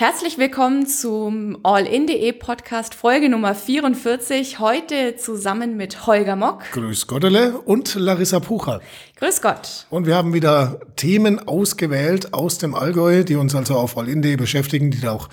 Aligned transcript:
Herzlich 0.00 0.38
willkommen 0.38 0.86
zum 0.86 1.58
All-in.de 1.62 2.32
Podcast 2.32 2.94
Folge 2.94 3.28
Nummer 3.28 3.54
44. 3.54 4.58
Heute 4.58 5.16
zusammen 5.16 5.76
mit 5.76 6.06
Holger 6.06 6.36
Mock. 6.36 6.62
Grüß 6.72 7.06
Gottele 7.06 7.58
und 7.58 7.96
Larissa 7.96 8.40
Pucher. 8.40 8.80
Grüß 9.16 9.42
Gott. 9.42 9.86
Und 9.90 10.06
wir 10.06 10.14
haben 10.16 10.32
wieder 10.32 10.80
Themen 10.96 11.38
ausgewählt 11.46 12.32
aus 12.32 12.56
dem 12.56 12.74
Allgäu, 12.74 13.24
die 13.24 13.36
uns 13.36 13.54
also 13.54 13.74
auf 13.74 13.98
All-in.de 13.98 14.36
beschäftigen, 14.36 14.90
die 14.90 15.02
da 15.02 15.12
auch 15.12 15.28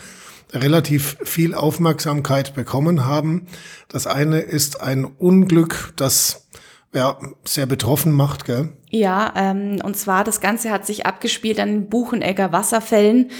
relativ 0.52 1.16
viel 1.23 1.55
Aufmerksamkeit 1.55 2.54
bekommen 2.54 3.05
haben. 3.05 3.48
Das 3.88 4.05
eine 4.05 4.41
ist 4.41 4.81
ein 4.81 5.05
Unglück, 5.05 5.94
das 5.95 6.45
ja, 6.94 7.18
sehr 7.44 7.66
betroffen 7.66 8.12
macht, 8.12 8.46
gell? 8.46 8.70
Ja, 8.90 9.34
ähm, 9.36 9.82
und 9.84 9.98
zwar 9.98 10.23
das 10.23 10.40
Ganze 10.40 10.72
hat 10.72 10.86
sich 10.86 11.05
abgespielt 11.05 11.59
an 11.59 11.70
den 11.70 11.90
Buchenegger 11.90 12.54
Wasserfällen, 12.54 13.32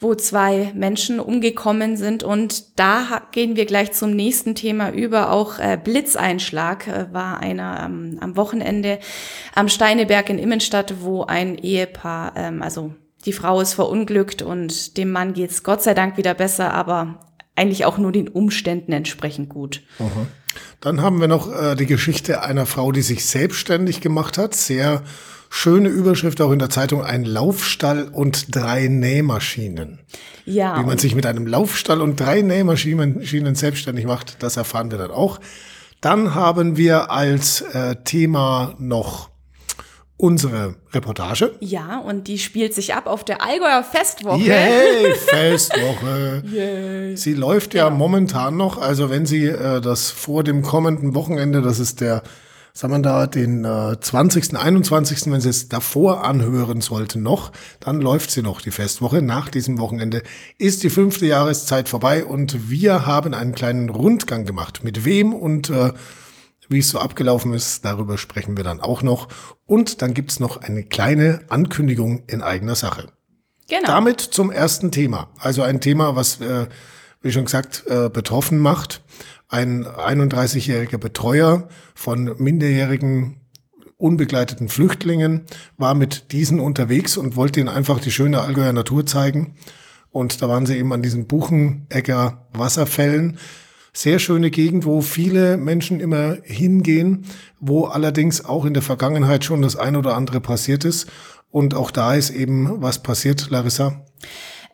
wo 0.00 0.14
zwei 0.16 0.72
Menschen 0.74 1.20
umgekommen 1.20 1.96
sind. 1.96 2.24
Und 2.24 2.78
da 2.78 3.22
gehen 3.30 3.54
wir 3.54 3.66
gleich 3.66 3.92
zum 3.92 4.10
nächsten 4.10 4.56
Thema 4.56 4.90
über. 4.90 5.30
Auch 5.30 5.58
äh, 5.60 5.78
Blitzeinschlag 5.82 6.88
äh, 6.88 7.06
war 7.12 7.38
einer 7.38 7.84
ähm, 7.84 8.18
am 8.20 8.36
Wochenende 8.36 8.98
am 9.54 9.68
Steineberg 9.68 10.28
in 10.28 10.38
Immenstadt, 10.38 10.94
wo 11.00 11.22
ein 11.22 11.56
Ehepaar, 11.56 12.32
ähm, 12.36 12.60
also 12.60 12.92
die 13.24 13.32
Frau 13.32 13.60
ist 13.60 13.74
verunglückt 13.74 14.42
und 14.42 14.96
dem 14.96 15.10
Mann 15.10 15.32
geht's 15.32 15.62
Gott 15.62 15.82
sei 15.82 15.94
Dank 15.94 16.16
wieder 16.16 16.34
besser, 16.34 16.72
aber 16.72 17.25
eigentlich 17.56 17.84
auch 17.84 17.98
nur 17.98 18.12
den 18.12 18.28
Umständen 18.28 18.92
entsprechend 18.92 19.48
gut. 19.48 19.82
Aha. 19.98 20.26
Dann 20.80 21.00
haben 21.00 21.20
wir 21.20 21.28
noch 21.28 21.52
äh, 21.52 21.74
die 21.74 21.86
Geschichte 21.86 22.42
einer 22.42 22.66
Frau, 22.66 22.92
die 22.92 23.02
sich 23.02 23.24
selbstständig 23.24 24.00
gemacht 24.00 24.38
hat. 24.38 24.54
Sehr 24.54 25.02
schöne 25.48 25.88
Überschrift 25.88 26.40
auch 26.40 26.52
in 26.52 26.58
der 26.58 26.70
Zeitung, 26.70 27.02
ein 27.02 27.24
Laufstall 27.24 28.08
und 28.08 28.54
drei 28.54 28.88
Nähmaschinen. 28.88 30.00
Ja. 30.44 30.78
Wie 30.78 30.86
man 30.86 30.98
sich 30.98 31.14
mit 31.14 31.26
einem 31.26 31.46
Laufstall 31.46 32.00
und 32.00 32.20
drei 32.20 32.42
Nähmaschinen 32.42 33.54
selbstständig 33.54 34.06
macht, 34.06 34.42
das 34.42 34.56
erfahren 34.56 34.90
wir 34.90 34.98
dann 34.98 35.10
auch. 35.10 35.40
Dann 36.00 36.34
haben 36.34 36.76
wir 36.76 37.10
als 37.10 37.62
äh, 37.62 37.96
Thema 38.04 38.74
noch 38.78 39.30
unsere 40.18 40.76
Reportage. 40.92 41.54
Ja, 41.60 41.98
und 41.98 42.26
die 42.26 42.38
spielt 42.38 42.74
sich 42.74 42.94
ab 42.94 43.06
auf 43.06 43.24
der 43.24 43.42
Allgäuer 43.42 43.84
Festwoche. 43.84 44.40
Yay, 44.40 45.14
Festwoche. 45.26 46.42
Yay. 46.46 47.16
Sie 47.16 47.34
läuft 47.34 47.74
ja 47.74 47.84
genau. 47.88 47.98
momentan 47.98 48.56
noch, 48.56 48.78
also 48.80 49.10
wenn 49.10 49.26
Sie 49.26 49.44
äh, 49.44 49.80
das 49.80 50.10
vor 50.10 50.42
dem 50.42 50.62
kommenden 50.62 51.14
Wochenende, 51.14 51.60
das 51.60 51.78
ist 51.80 52.00
der, 52.00 52.22
sagen 52.72 52.94
wir 52.94 53.00
da, 53.00 53.26
den 53.26 53.66
äh, 53.66 54.00
20., 54.00 54.56
21., 54.56 55.30
wenn 55.30 55.42
Sie 55.42 55.50
es 55.50 55.68
davor 55.68 56.24
anhören 56.24 56.80
sollten 56.80 57.22
noch, 57.22 57.52
dann 57.80 58.00
läuft 58.00 58.30
sie 58.30 58.42
noch, 58.42 58.62
die 58.62 58.70
Festwoche. 58.70 59.20
Nach 59.20 59.50
diesem 59.50 59.78
Wochenende 59.78 60.22
ist 60.56 60.82
die 60.82 60.90
fünfte 60.90 61.26
Jahreszeit 61.26 61.90
vorbei 61.90 62.24
und 62.24 62.70
wir 62.70 63.04
haben 63.04 63.34
einen 63.34 63.54
kleinen 63.54 63.90
Rundgang 63.90 64.46
gemacht. 64.46 64.82
Mit 64.82 65.04
wem 65.04 65.34
und 65.34 65.68
äh, 65.68 65.92
wie 66.68 66.78
es 66.78 66.88
so 66.88 66.98
abgelaufen 66.98 67.52
ist, 67.52 67.84
darüber 67.84 68.18
sprechen 68.18 68.56
wir 68.56 68.64
dann 68.64 68.80
auch 68.80 69.02
noch. 69.02 69.28
Und 69.66 70.02
dann 70.02 70.14
gibt's 70.14 70.40
noch 70.40 70.58
eine 70.58 70.84
kleine 70.84 71.40
Ankündigung 71.48 72.24
in 72.26 72.42
eigener 72.42 72.74
Sache. 72.74 73.12
Genau. 73.68 73.86
Damit 73.86 74.20
zum 74.20 74.50
ersten 74.50 74.90
Thema. 74.90 75.30
Also 75.38 75.62
ein 75.62 75.80
Thema, 75.80 76.14
was, 76.14 76.40
äh, 76.40 76.66
wie 77.20 77.32
schon 77.32 77.46
gesagt, 77.46 77.84
äh, 77.88 78.08
betroffen 78.08 78.58
macht. 78.58 79.02
Ein 79.48 79.84
31-jähriger 79.84 80.98
Betreuer 80.98 81.68
von 81.94 82.34
minderjährigen 82.38 83.40
unbegleiteten 83.98 84.68
Flüchtlingen 84.68 85.42
war 85.78 85.94
mit 85.94 86.32
diesen 86.32 86.60
unterwegs 86.60 87.16
und 87.16 87.36
wollte 87.36 87.60
ihnen 87.60 87.68
einfach 87.68 88.00
die 88.00 88.10
schöne 88.10 88.40
Allgäuer 88.40 88.72
Natur 88.72 89.06
zeigen. 89.06 89.54
Und 90.10 90.42
da 90.42 90.48
waren 90.48 90.66
sie 90.66 90.76
eben 90.76 90.92
an 90.92 91.02
diesen 91.02 91.26
Buchenegger 91.26 92.46
Wasserfällen 92.52 93.38
sehr 93.96 94.18
schöne 94.18 94.50
Gegend, 94.50 94.84
wo 94.84 95.00
viele 95.00 95.56
Menschen 95.56 96.00
immer 96.00 96.36
hingehen, 96.42 97.24
wo 97.60 97.84
allerdings 97.84 98.44
auch 98.44 98.66
in 98.66 98.74
der 98.74 98.82
Vergangenheit 98.82 99.44
schon 99.44 99.62
das 99.62 99.76
ein 99.76 99.96
oder 99.96 100.14
andere 100.14 100.40
passiert 100.40 100.84
ist. 100.84 101.06
Und 101.50 101.74
auch 101.74 101.90
da 101.90 102.14
ist 102.14 102.30
eben 102.30 102.82
was 102.82 103.02
passiert, 103.02 103.48
Larissa. 103.50 104.04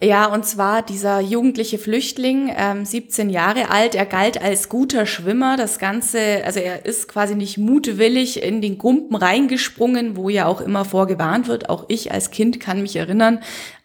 Ja, 0.02 0.26
und 0.26 0.44
zwar 0.44 0.82
dieser 0.82 1.20
jugendliche 1.20 1.78
Flüchtling, 1.78 2.52
ähm, 2.56 2.84
17 2.84 3.30
Jahre 3.30 3.70
alt, 3.70 3.94
er 3.94 4.06
galt 4.06 4.42
als 4.42 4.68
guter 4.68 5.06
Schwimmer. 5.06 5.56
Das 5.56 5.78
Ganze, 5.78 6.42
also 6.44 6.58
er 6.58 6.84
ist 6.84 7.06
quasi 7.06 7.36
nicht 7.36 7.56
mutwillig 7.56 8.42
in 8.42 8.60
den 8.60 8.78
Gumpen 8.78 9.14
reingesprungen, 9.14 10.16
wo 10.16 10.28
ja 10.28 10.46
auch 10.46 10.60
immer 10.60 10.84
vorgewarnt 10.84 11.46
wird. 11.46 11.70
Auch 11.70 11.84
ich 11.86 12.10
als 12.10 12.32
Kind 12.32 12.58
kann 12.58 12.82
mich 12.82 12.96
erinnern, 12.96 13.38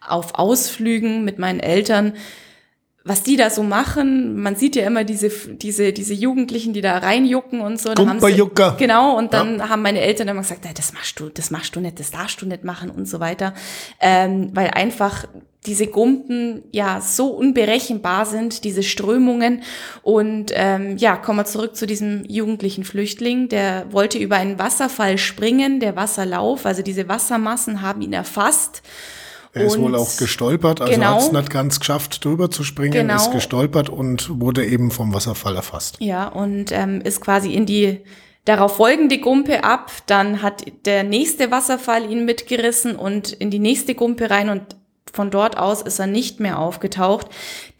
auf 0.04 0.34
Ausflügen 0.34 1.24
mit 1.24 1.38
meinen 1.38 1.60
Eltern 1.60 2.14
was 3.08 3.22
die 3.22 3.36
da 3.36 3.48
so 3.48 3.62
machen. 3.62 4.40
Man 4.40 4.54
sieht 4.54 4.76
ja 4.76 4.86
immer 4.86 5.02
diese, 5.02 5.30
diese, 5.30 5.92
diese 5.92 6.12
Jugendlichen, 6.12 6.74
die 6.74 6.82
da 6.82 6.98
reinjucken 6.98 7.60
und 7.60 7.80
so. 7.80 7.94
Gumperjucker. 7.94 8.76
Genau, 8.78 9.16
und 9.16 9.32
dann 9.32 9.58
ja. 9.58 9.70
haben 9.70 9.82
meine 9.82 10.00
Eltern 10.00 10.28
immer 10.28 10.42
gesagt, 10.42 10.66
das 10.76 10.92
machst 10.92 11.18
du, 11.18 11.30
das 11.30 11.50
machst 11.50 11.74
du 11.74 11.80
nicht, 11.80 11.98
das 11.98 12.10
darfst 12.10 12.42
du 12.42 12.46
nicht 12.46 12.64
machen 12.64 12.90
und 12.90 13.08
so 13.08 13.18
weiter. 13.18 13.54
Ähm, 14.00 14.50
weil 14.52 14.68
einfach 14.68 15.24
diese 15.66 15.86
Gumpen 15.86 16.64
ja 16.70 17.00
so 17.00 17.28
unberechenbar 17.28 18.26
sind, 18.26 18.64
diese 18.64 18.82
Strömungen. 18.82 19.62
Und 20.02 20.52
ähm, 20.54 20.98
ja, 20.98 21.16
kommen 21.16 21.38
wir 21.38 21.44
zurück 21.46 21.76
zu 21.76 21.86
diesem 21.86 22.24
jugendlichen 22.26 22.84
Flüchtling, 22.84 23.48
der 23.48 23.86
wollte 23.90 24.18
über 24.18 24.36
einen 24.36 24.58
Wasserfall 24.58 25.18
springen, 25.18 25.80
der 25.80 25.96
Wasserlauf, 25.96 26.66
also 26.66 26.82
diese 26.82 27.08
Wassermassen 27.08 27.82
haben 27.82 28.02
ihn 28.02 28.12
erfasst. 28.12 28.82
Er 29.60 29.66
ist 29.66 29.78
wohl 29.78 29.94
auch 29.94 30.16
gestolpert, 30.16 30.80
also 30.80 30.92
genau, 30.92 31.14
hat 31.14 31.22
es 31.22 31.32
nicht 31.32 31.50
ganz 31.50 31.80
geschafft, 31.80 32.24
drüber 32.24 32.50
zu 32.50 32.64
springen, 32.64 32.92
genau, 32.92 33.16
ist 33.16 33.32
gestolpert 33.32 33.88
und 33.88 34.40
wurde 34.40 34.64
eben 34.66 34.90
vom 34.90 35.14
Wasserfall 35.14 35.56
erfasst. 35.56 35.96
Ja, 36.00 36.28
und 36.28 36.72
ähm, 36.72 37.00
ist 37.00 37.20
quasi 37.20 37.52
in 37.52 37.66
die 37.66 38.00
darauf 38.44 38.76
folgende 38.76 39.18
Gumpe 39.18 39.64
ab. 39.64 39.92
Dann 40.06 40.42
hat 40.42 40.64
der 40.86 41.04
nächste 41.04 41.50
Wasserfall 41.50 42.10
ihn 42.10 42.24
mitgerissen 42.24 42.96
und 42.96 43.32
in 43.32 43.50
die 43.50 43.58
nächste 43.58 43.94
Gumpe 43.94 44.30
rein 44.30 44.48
und 44.48 44.76
von 45.12 45.30
dort 45.30 45.56
aus 45.56 45.82
ist 45.82 45.98
er 45.98 46.06
nicht 46.06 46.40
mehr 46.40 46.58
aufgetaucht. 46.58 47.28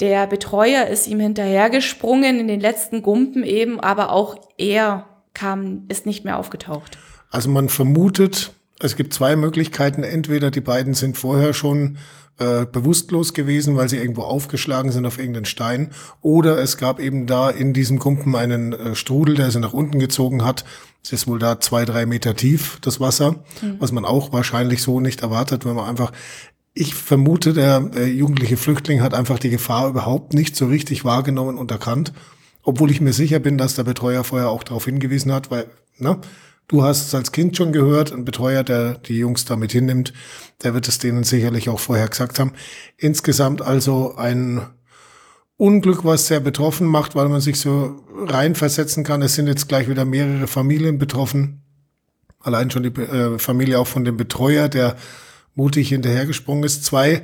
Der 0.01 0.27
Betreuer 0.27 0.87
ist 0.87 1.07
ihm 1.07 1.21
hinterhergesprungen 1.21 2.41
in 2.41 2.49
den 2.49 2.61
letzten 2.61 3.03
Gumpen 3.03 3.45
eben, 3.45 3.81
aber 3.81 4.13
auch 4.13 4.37
er 4.57 5.07
kam, 5.35 5.85
ist 5.89 6.07
nicht 6.07 6.25
mehr 6.25 6.39
aufgetaucht. 6.39 6.99
Also 7.31 7.51
man 7.51 7.69
vermutet, 7.69 8.53
es 8.81 8.97
gibt 8.97 9.13
zwei 9.13 9.37
Möglichkeiten. 9.37 10.03
Entweder 10.03 10.51
die 10.51 10.61
beiden 10.61 10.95
sind 10.95 11.17
vorher 11.17 11.53
schon 11.55 11.99
äh, 12.39 12.67
bewusstlos 12.67 13.35
gewesen, 13.35 13.77
weil 13.77 13.89
sie 13.89 13.97
irgendwo 13.97 14.23
aufgeschlagen 14.23 14.93
sind 14.93 15.07
auf 15.07 15.19
irgendeinen 15.19 15.45
Stein, 15.45 15.91
oder 16.23 16.59
es 16.59 16.77
gab 16.77 17.01
eben 17.01 17.27
da 17.27 17.51
in 17.51 17.73
diesem 17.73 17.99
Kumpen 17.99 18.37
einen 18.37 18.73
äh, 18.73 18.95
Strudel, 18.95 19.35
der 19.35 19.51
sie 19.51 19.59
nach 19.59 19.73
unten 19.73 19.99
gezogen 19.99 20.45
hat. 20.45 20.65
Es 21.03 21.13
ist 21.13 21.27
wohl 21.27 21.39
da 21.39 21.61
zwei, 21.61 21.85
drei 21.85 22.07
Meter 22.07 22.37
tief, 22.37 22.79
das 22.81 23.01
Wasser, 23.01 23.33
mhm. 23.61 23.77
was 23.81 23.93
man 23.93 24.05
auch 24.05 24.33
wahrscheinlich 24.33 24.83
so 24.83 25.01
nicht 25.01 25.23
erwartet, 25.23 25.65
wenn 25.65 25.75
man 25.75 25.89
einfach 25.89 26.13
ich 26.75 26.95
vermute, 26.95 27.55
der 27.55 27.91
äh, 27.97 28.05
jugendliche 28.05 28.57
Flüchtling 28.57 29.03
hat 29.03 29.13
einfach 29.13 29.41
die 29.41 29.51
Gefahr 29.51 29.89
überhaupt 29.89 30.33
nicht 30.33 30.55
so 30.55 30.67
richtig 30.67 31.05
wahrgenommen 31.05 31.59
und 31.59 31.73
erkannt, 31.73 32.13
obwohl 32.63 32.93
ich 32.93 33.01
mir 33.01 33.13
sicher 33.13 33.41
bin, 33.41 33.59
dass 33.59 33.75
der 33.75 33.83
Betreuer 33.83 34.23
vorher 34.23 34.51
auch 34.51 34.63
darauf 34.63 34.85
hingewiesen 34.85 35.33
hat, 35.33 35.51
weil, 35.51 35.67
ne, 35.97 36.19
Du 36.69 36.83
hast 36.83 37.07
es 37.07 37.15
als 37.15 37.33
Kind 37.33 37.57
schon 37.57 37.73
gehört, 37.73 38.13
ein 38.13 38.27
Betreuer, 38.27 38.63
der 38.63 38.99
die 38.99 39.17
Jungs 39.17 39.47
da 39.47 39.57
mit 39.57 39.73
hinnimmt, 39.73 40.13
der 40.63 40.75
wird 40.75 40.87
es 40.87 40.99
denen 40.99 41.25
sicherlich 41.25 41.71
auch 41.71 41.81
vorher 41.81 42.09
gesagt 42.09 42.39
haben. 42.39 42.53
Insgesamt 42.99 43.63
also 43.63 44.17
ein 44.17 44.61
Unglück, 45.57 46.05
was 46.05 46.27
sehr 46.27 46.41
betroffen 46.41 46.87
macht, 46.87 47.17
weil 47.17 47.31
man 47.31 47.41
sich 47.41 47.59
so 47.59 48.05
reinversetzen 48.15 49.03
kann. 49.03 49.23
Es 49.23 49.35
sind 49.35 49.47
jetzt 49.47 49.67
gleich 49.67 49.89
wieder 49.89 50.05
mehrere 50.05 50.47
Familien 50.47 50.99
betroffen. 50.99 51.63
Allein 52.39 52.71
schon 52.71 52.83
die 52.83 53.01
äh, 53.01 53.39
Familie 53.39 53.81
auch 53.81 53.87
von 53.87 54.05
dem 54.05 54.19
Betreuer, 54.19 54.69
der 54.69 54.97
mutig 55.55 55.89
hinterhergesprungen 55.89 56.65
ist. 56.65 56.85
Zwei 56.85 57.23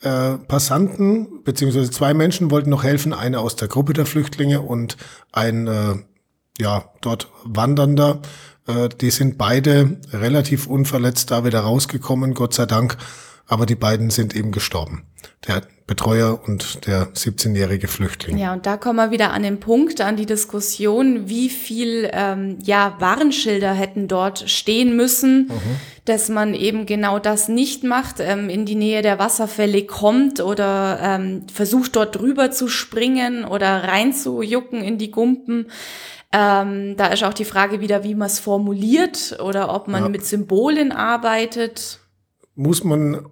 äh, 0.00 0.38
Passanten, 0.48 1.44
beziehungsweise 1.44 1.90
zwei 1.90 2.14
Menschen 2.14 2.50
wollten 2.50 2.70
noch 2.70 2.84
helfen. 2.84 3.12
Eine 3.12 3.40
aus 3.40 3.54
der 3.54 3.68
Gruppe 3.68 3.92
der 3.92 4.06
Flüchtlinge 4.06 4.62
und 4.62 4.96
ein, 5.30 5.66
äh, 5.66 5.94
ja, 6.58 6.90
dort 7.02 7.28
Wandernder 7.44 8.22
äh, 8.68 8.88
die 8.88 9.10
sind 9.10 9.38
beide 9.38 9.96
relativ 10.12 10.66
unverletzt 10.66 11.30
da 11.30 11.44
wieder 11.44 11.60
rausgekommen, 11.60 12.34
Gott 12.34 12.54
sei 12.54 12.66
Dank. 12.66 12.96
Aber 13.50 13.64
die 13.64 13.76
beiden 13.76 14.10
sind 14.10 14.36
eben 14.36 14.52
gestorben. 14.52 15.04
Der 15.46 15.62
Betreuer 15.86 16.38
und 16.46 16.86
der 16.86 17.14
17-jährige 17.14 17.88
Flüchtling. 17.88 18.36
Ja, 18.36 18.52
und 18.52 18.66
da 18.66 18.76
kommen 18.76 18.96
wir 18.96 19.10
wieder 19.10 19.32
an 19.32 19.42
den 19.42 19.58
Punkt, 19.58 20.02
an 20.02 20.16
die 20.16 20.26
Diskussion, 20.26 21.30
wie 21.30 21.48
viel 21.48 22.10
ähm, 22.12 22.58
ja, 22.62 22.94
Warnschilder 22.98 23.72
hätten 23.72 24.06
dort 24.06 24.50
stehen 24.50 24.96
müssen, 24.96 25.46
mhm. 25.46 25.76
dass 26.04 26.28
man 26.28 26.52
eben 26.52 26.84
genau 26.84 27.18
das 27.18 27.48
nicht 27.48 27.84
macht, 27.84 28.16
ähm, 28.20 28.50
in 28.50 28.66
die 28.66 28.74
Nähe 28.74 29.00
der 29.00 29.18
Wasserfälle 29.18 29.86
kommt 29.86 30.42
oder 30.42 30.98
ähm, 31.00 31.46
versucht 31.50 31.96
dort 31.96 32.16
drüber 32.16 32.50
zu 32.50 32.68
springen 32.68 33.46
oder 33.46 33.84
reinzujucken 33.84 34.82
in 34.82 34.98
die 34.98 35.10
Gumpen. 35.10 35.68
Ähm, 36.32 36.96
da 36.96 37.06
ist 37.06 37.24
auch 37.24 37.32
die 37.32 37.46
Frage 37.46 37.80
wieder, 37.80 38.04
wie 38.04 38.14
man 38.14 38.26
es 38.26 38.38
formuliert 38.38 39.38
oder 39.42 39.74
ob 39.74 39.88
man 39.88 40.04
ja. 40.04 40.08
mit 40.08 40.26
Symbolen 40.26 40.92
arbeitet. 40.92 42.00
Muss 42.54 42.84
man 42.84 43.26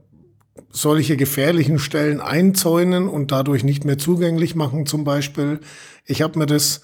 solche 0.70 1.16
gefährlichen 1.16 1.78
Stellen 1.78 2.20
einzäunen 2.20 3.08
und 3.08 3.32
dadurch 3.32 3.64
nicht 3.64 3.84
mehr 3.84 3.98
zugänglich 3.98 4.54
machen 4.54 4.86
zum 4.86 5.04
Beispiel. 5.04 5.60
Ich 6.06 6.22
habe 6.22 6.38
mir 6.38 6.46
das 6.46 6.82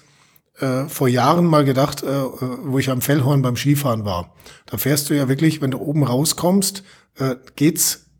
äh, 0.59 0.85
vor 0.85 1.07
Jahren 1.07 1.45
mal 1.45 1.65
gedacht, 1.65 2.03
äh, 2.03 2.07
äh, 2.07 2.35
wo 2.63 2.77
ich 2.77 2.89
am 2.89 3.01
Fellhorn 3.01 3.41
beim 3.41 3.55
Skifahren 3.55 4.05
war. 4.05 4.35
Da 4.67 4.77
fährst 4.77 5.09
du 5.09 5.15
ja 5.15 5.27
wirklich, 5.27 5.61
wenn 5.61 5.71
du 5.71 5.79
oben 5.79 6.03
rauskommst, 6.03 6.83
äh, 7.17 7.35
geht's 7.55 8.11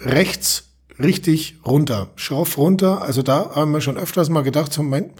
rechts 0.00 0.76
richtig 0.98 1.60
runter, 1.64 2.10
schroff 2.16 2.58
runter. 2.58 3.02
Also 3.02 3.22
da 3.22 3.54
haben 3.54 3.72
wir 3.72 3.80
schon 3.80 3.96
öfters 3.96 4.28
mal 4.28 4.42
gedacht, 4.42 4.72
so 4.72 4.82
mein, 4.82 5.12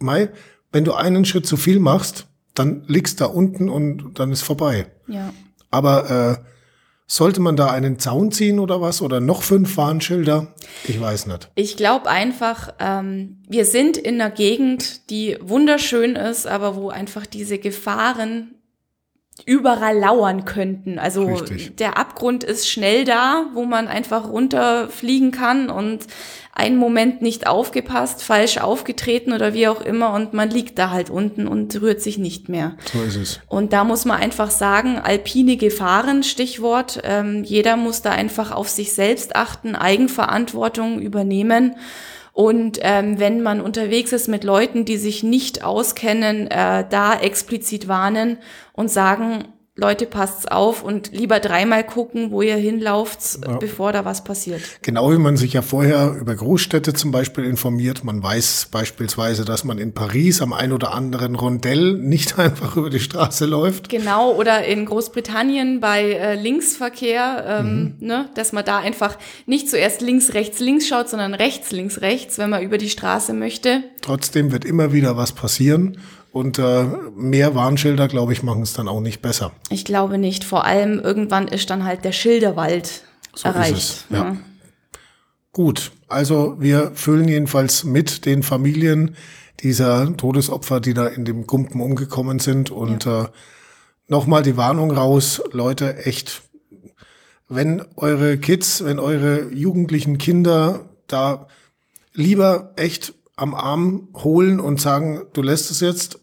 Mai, 0.00 0.30
wenn 0.72 0.84
du 0.84 0.94
einen 0.94 1.24
Schritt 1.24 1.46
zu 1.46 1.56
viel 1.56 1.80
machst, 1.80 2.26
dann 2.54 2.82
liegst 2.86 3.20
da 3.20 3.26
unten 3.26 3.68
und 3.68 4.18
dann 4.18 4.32
ist 4.32 4.42
vorbei. 4.42 4.86
Ja. 5.06 5.32
Aber 5.70 6.38
äh, 6.40 6.44
sollte 7.06 7.40
man 7.40 7.56
da 7.56 7.70
einen 7.70 7.98
Zaun 7.98 8.30
ziehen 8.32 8.58
oder 8.58 8.80
was? 8.80 9.00
Oder 9.00 9.20
noch 9.20 9.42
fünf 9.42 9.76
Warnschilder? 9.76 10.54
Ich 10.84 11.00
weiß 11.00 11.26
nicht. 11.26 11.50
Ich 11.54 11.76
glaube 11.76 12.08
einfach, 12.10 12.74
ähm, 12.78 13.38
wir 13.48 13.64
sind 13.64 13.96
in 13.96 14.20
einer 14.20 14.30
Gegend, 14.30 15.08
die 15.08 15.38
wunderschön 15.40 16.16
ist, 16.16 16.46
aber 16.46 16.76
wo 16.76 16.90
einfach 16.90 17.26
diese 17.26 17.58
Gefahren 17.58 18.54
überall 19.44 19.98
lauern 19.98 20.44
könnten. 20.44 20.98
Also 20.98 21.26
Richtig. 21.26 21.76
der 21.76 21.96
Abgrund 21.96 22.44
ist 22.44 22.68
schnell 22.68 23.04
da, 23.04 23.46
wo 23.54 23.64
man 23.64 23.88
einfach 23.88 24.28
runterfliegen 24.28 25.30
kann 25.30 25.70
und 25.70 26.06
einen 26.52 26.76
Moment 26.76 27.22
nicht 27.22 27.46
aufgepasst, 27.46 28.22
falsch 28.22 28.58
aufgetreten 28.58 29.32
oder 29.32 29.54
wie 29.54 29.68
auch 29.68 29.80
immer 29.80 30.12
und 30.12 30.34
man 30.34 30.50
liegt 30.50 30.78
da 30.78 30.90
halt 30.90 31.08
unten 31.08 31.46
und 31.46 31.80
rührt 31.80 32.02
sich 32.02 32.18
nicht 32.18 32.48
mehr. 32.48 32.76
So 32.92 33.00
ist 33.02 33.16
es. 33.16 33.40
Und 33.46 33.72
da 33.72 33.84
muss 33.84 34.04
man 34.04 34.20
einfach 34.20 34.50
sagen, 34.50 34.98
alpine 34.98 35.56
Gefahren, 35.56 36.24
Stichwort. 36.24 37.00
Ähm, 37.04 37.44
jeder 37.44 37.76
muss 37.76 38.02
da 38.02 38.10
einfach 38.10 38.50
auf 38.50 38.68
sich 38.68 38.92
selbst 38.92 39.36
achten, 39.36 39.76
Eigenverantwortung 39.76 41.00
übernehmen. 41.00 41.76
Und 42.38 42.78
ähm, 42.82 43.18
wenn 43.18 43.42
man 43.42 43.60
unterwegs 43.60 44.12
ist 44.12 44.28
mit 44.28 44.44
Leuten, 44.44 44.84
die 44.84 44.96
sich 44.96 45.24
nicht 45.24 45.64
auskennen, 45.64 46.46
äh, 46.46 46.84
da 46.88 47.18
explizit 47.18 47.88
warnen 47.88 48.38
und 48.72 48.92
sagen, 48.92 49.48
Leute, 49.80 50.06
passt's 50.06 50.46
auf 50.46 50.82
und 50.82 51.12
lieber 51.12 51.38
dreimal 51.38 51.86
gucken, 51.86 52.32
wo 52.32 52.42
ihr 52.42 52.56
hinlauft, 52.56 53.38
ja. 53.46 53.58
bevor 53.58 53.92
da 53.92 54.04
was 54.04 54.24
passiert. 54.24 54.60
Genau 54.82 55.12
wie 55.12 55.18
man 55.18 55.36
sich 55.36 55.52
ja 55.52 55.62
vorher 55.62 56.16
über 56.20 56.34
Großstädte 56.34 56.94
zum 56.94 57.12
Beispiel 57.12 57.44
informiert. 57.44 58.02
Man 58.02 58.20
weiß 58.20 58.70
beispielsweise, 58.72 59.44
dass 59.44 59.62
man 59.62 59.78
in 59.78 59.94
Paris 59.94 60.42
am 60.42 60.52
ein 60.52 60.72
oder 60.72 60.94
anderen 60.94 61.36
Rondell 61.36 61.92
nicht 61.92 62.38
einfach 62.40 62.74
über 62.74 62.90
die 62.90 62.98
Straße 62.98 63.46
läuft. 63.46 63.88
Genau, 63.88 64.34
oder 64.34 64.64
in 64.64 64.84
Großbritannien 64.84 65.78
bei 65.78 66.10
äh, 66.10 66.34
Linksverkehr, 66.34 67.44
ähm, 67.46 67.94
mhm. 68.00 68.06
ne, 68.06 68.30
dass 68.34 68.52
man 68.52 68.64
da 68.64 68.78
einfach 68.78 69.16
nicht 69.46 69.70
zuerst 69.70 70.00
links, 70.00 70.34
rechts, 70.34 70.58
links 70.58 70.88
schaut, 70.88 71.08
sondern 71.08 71.34
rechts, 71.34 71.70
links, 71.70 72.00
rechts, 72.00 72.36
wenn 72.36 72.50
man 72.50 72.64
über 72.64 72.78
die 72.78 72.90
Straße 72.90 73.32
möchte. 73.32 73.84
Trotzdem 74.00 74.50
wird 74.50 74.64
immer 74.64 74.92
wieder 74.92 75.16
was 75.16 75.30
passieren. 75.30 75.98
Und 76.38 76.60
äh, 76.60 76.84
mehr 77.16 77.56
Warnschilder, 77.56 78.06
glaube 78.06 78.32
ich, 78.32 78.44
machen 78.44 78.62
es 78.62 78.72
dann 78.72 78.86
auch 78.86 79.00
nicht 79.00 79.20
besser. 79.20 79.50
Ich 79.70 79.84
glaube 79.84 80.18
nicht. 80.18 80.44
Vor 80.44 80.64
allem 80.64 81.00
irgendwann 81.00 81.48
ist 81.48 81.68
dann 81.68 81.82
halt 81.82 82.04
der 82.04 82.12
Schilderwald 82.12 83.02
so 83.34 83.48
erreicht. 83.48 83.72
Ist 83.72 83.78
es, 83.88 84.04
ja. 84.10 84.18
ja. 84.18 84.36
Gut, 85.50 85.90
also 86.06 86.54
wir 86.60 86.92
füllen 86.94 87.26
jedenfalls 87.26 87.82
mit 87.82 88.24
den 88.24 88.44
Familien 88.44 89.16
dieser 89.64 90.16
Todesopfer, 90.16 90.78
die 90.78 90.94
da 90.94 91.08
in 91.08 91.24
dem 91.24 91.44
Gumpen 91.48 91.80
umgekommen 91.80 92.38
sind. 92.38 92.70
Und 92.70 93.04
ja. 93.04 93.24
äh, 93.24 93.28
nochmal 94.06 94.44
die 94.44 94.56
Warnung 94.56 94.92
raus, 94.92 95.42
Leute, 95.50 96.06
echt, 96.06 96.42
wenn 97.48 97.84
eure 97.96 98.38
Kids, 98.38 98.84
wenn 98.84 99.00
eure 99.00 99.52
jugendlichen 99.52 100.18
Kinder 100.18 100.88
da 101.08 101.48
lieber 102.12 102.74
echt 102.76 103.12
am 103.34 103.56
Arm 103.56 104.10
holen 104.14 104.60
und 104.60 104.80
sagen, 104.80 105.22
du 105.32 105.42
lässt 105.42 105.72
es 105.72 105.80
jetzt 105.80 106.20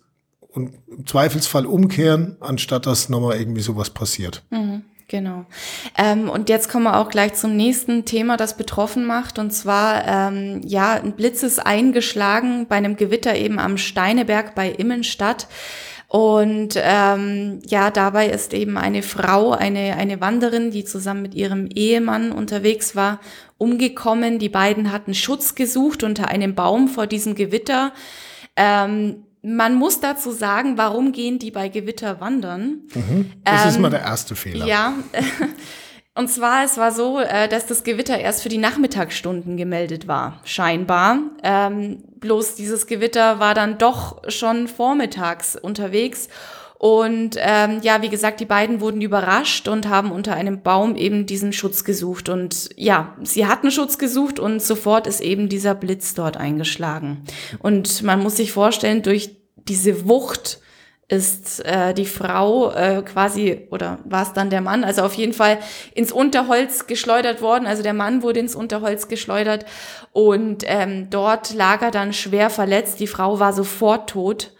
und 0.55 0.73
im 0.87 1.05
Zweifelsfall 1.05 1.65
umkehren, 1.65 2.37
anstatt 2.39 2.85
dass 2.85 3.09
nochmal 3.09 3.37
irgendwie 3.37 3.61
sowas 3.61 3.89
passiert. 3.89 4.43
Mhm, 4.49 4.83
genau. 5.07 5.45
Ähm, 5.97 6.29
und 6.29 6.49
jetzt 6.49 6.69
kommen 6.69 6.85
wir 6.85 6.97
auch 6.97 7.09
gleich 7.09 7.33
zum 7.33 7.55
nächsten 7.55 8.05
Thema, 8.05 8.37
das 8.37 8.55
betroffen 8.57 9.05
macht. 9.05 9.37
Und 9.37 9.51
zwar, 9.51 10.07
ähm, 10.07 10.61
ja, 10.65 10.93
ein 10.93 11.11
Blitz 11.13 11.43
ist 11.43 11.59
eingeschlagen 11.59 12.67
bei 12.67 12.77
einem 12.77 12.95
Gewitter 12.95 13.35
eben 13.35 13.59
am 13.59 13.77
Steineberg 13.77 14.55
bei 14.55 14.71
Immenstadt. 14.71 15.47
Und 16.07 16.79
ähm, 16.81 17.59
ja, 17.65 17.91
dabei 17.91 18.29
ist 18.29 18.53
eben 18.53 18.77
eine 18.77 19.03
Frau, 19.03 19.51
eine, 19.51 19.97
eine 19.97 20.21
Wanderin, 20.21 20.71
die 20.71 20.85
zusammen 20.85 21.23
mit 21.23 21.33
ihrem 21.33 21.67
Ehemann 21.67 22.31
unterwegs 22.31 22.95
war, 22.95 23.19
umgekommen. 23.57 24.39
Die 24.39 24.47
beiden 24.47 24.93
hatten 24.93 25.13
Schutz 25.13 25.55
gesucht 25.55 26.03
unter 26.03 26.29
einem 26.29 26.55
Baum 26.55 26.87
vor 26.87 27.07
diesem 27.07 27.35
Gewitter. 27.35 27.91
Ähm, 28.55 29.25
man 29.45 29.75
muss 29.75 29.99
dazu 29.99 30.31
sagen, 30.31 30.77
warum 30.77 31.11
gehen 31.11 31.37
die 31.37 31.51
bei 31.51 31.69
Gewitter 31.69 32.19
wandern? 32.19 32.81
Mhm. 32.93 33.31
Das 33.43 33.63
ähm, 33.63 33.69
ist 33.69 33.79
mal 33.79 33.91
der 33.91 34.01
erste 34.01 34.35
Fehler. 34.35 34.65
Ja. 34.65 34.93
Und 36.17 36.29
zwar, 36.29 36.63
es 36.63 36.77
war 36.77 36.91
so, 36.91 37.19
äh, 37.19 37.47
dass 37.47 37.67
das 37.67 37.83
Gewitter 37.83 38.17
erst 38.17 38.41
für 38.41 38.49
die 38.49 38.57
Nachmittagsstunden 38.57 39.57
gemeldet 39.57 40.07
war, 40.07 40.39
scheinbar. 40.45 41.19
Ähm, 41.43 42.03
bloß 42.19 42.55
dieses 42.55 42.87
Gewitter 42.87 43.39
war 43.39 43.53
dann 43.53 43.77
doch 43.77 44.21
schon 44.29 44.67
vormittags 44.67 45.55
unterwegs. 45.57 46.29
Und 46.77 47.37
ähm, 47.39 47.79
ja, 47.81 48.01
wie 48.01 48.09
gesagt, 48.09 48.39
die 48.39 48.45
beiden 48.45 48.81
wurden 48.81 49.01
überrascht 49.01 49.67
und 49.67 49.87
haben 49.87 50.11
unter 50.11 50.35
einem 50.35 50.61
Baum 50.61 50.95
eben 50.95 51.25
diesen 51.25 51.53
Schutz 51.53 51.83
gesucht. 51.83 52.27
Und 52.29 52.69
ja, 52.75 53.15
sie 53.23 53.47
hatten 53.47 53.71
Schutz 53.71 53.97
gesucht 53.97 54.39
und 54.39 54.61
sofort 54.61 55.07
ist 55.07 55.21
eben 55.21 55.47
dieser 55.47 55.73
Blitz 55.73 56.13
dort 56.13 56.37
eingeschlagen. 56.37 57.23
Und 57.59 58.03
man 58.03 58.21
muss 58.21 58.37
sich 58.37 58.51
vorstellen, 58.51 59.03
durch 59.03 59.37
diese 59.55 60.07
Wucht 60.07 60.59
ist 61.07 61.63
äh, 61.65 61.93
die 61.93 62.05
Frau 62.05 62.71
äh, 62.71 63.03
quasi, 63.03 63.67
oder 63.69 63.99
war 64.05 64.23
es 64.23 64.33
dann 64.33 64.49
der 64.49 64.61
Mann, 64.61 64.83
also 64.83 65.03
auf 65.03 65.13
jeden 65.13 65.33
Fall 65.33 65.59
ins 65.93 66.11
Unterholz 66.11 66.87
geschleudert 66.87 67.41
worden. 67.41 67.67
Also 67.67 67.83
der 67.83 67.93
Mann 67.93 68.23
wurde 68.23 68.39
ins 68.39 68.55
Unterholz 68.55 69.07
geschleudert 69.07 69.65
und 70.11 70.63
ähm, 70.65 71.09
dort 71.11 71.53
lag 71.53 71.83
er 71.83 71.91
dann 71.91 72.11
schwer 72.11 72.49
verletzt. 72.49 72.99
Die 72.99 73.07
Frau 73.07 73.39
war 73.39 73.53
sofort 73.53 74.09
tot. 74.09 74.51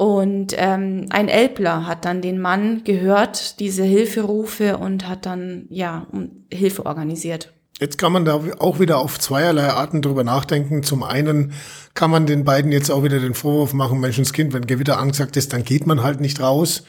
Und 0.00 0.54
ähm, 0.56 1.08
ein 1.10 1.28
Elbler 1.28 1.86
hat 1.86 2.06
dann 2.06 2.22
den 2.22 2.40
Mann 2.40 2.84
gehört, 2.84 3.60
diese 3.60 3.82
Hilferufe 3.82 4.78
und 4.78 5.06
hat 5.06 5.26
dann 5.26 5.66
ja 5.68 6.06
Hilfe 6.50 6.86
organisiert. 6.86 7.52
Jetzt 7.78 7.98
kann 7.98 8.10
man 8.10 8.24
da 8.24 8.40
auch 8.60 8.80
wieder 8.80 8.96
auf 8.96 9.18
zweierlei 9.20 9.68
Arten 9.68 10.00
drüber 10.00 10.24
nachdenken. 10.24 10.82
Zum 10.82 11.02
einen 11.02 11.52
kann 11.92 12.10
man 12.10 12.24
den 12.24 12.44
beiden 12.44 12.72
jetzt 12.72 12.90
auch 12.90 13.04
wieder 13.04 13.20
den 13.20 13.34
Vorwurf 13.34 13.74
machen, 13.74 14.00
Menschenskind, 14.00 14.54
wenn 14.54 14.66
Gewitter 14.66 14.98
angesagt 14.98 15.36
ist, 15.36 15.52
dann 15.52 15.64
geht 15.64 15.86
man 15.86 16.02
halt 16.02 16.22
nicht 16.22 16.40
raus. 16.40 16.84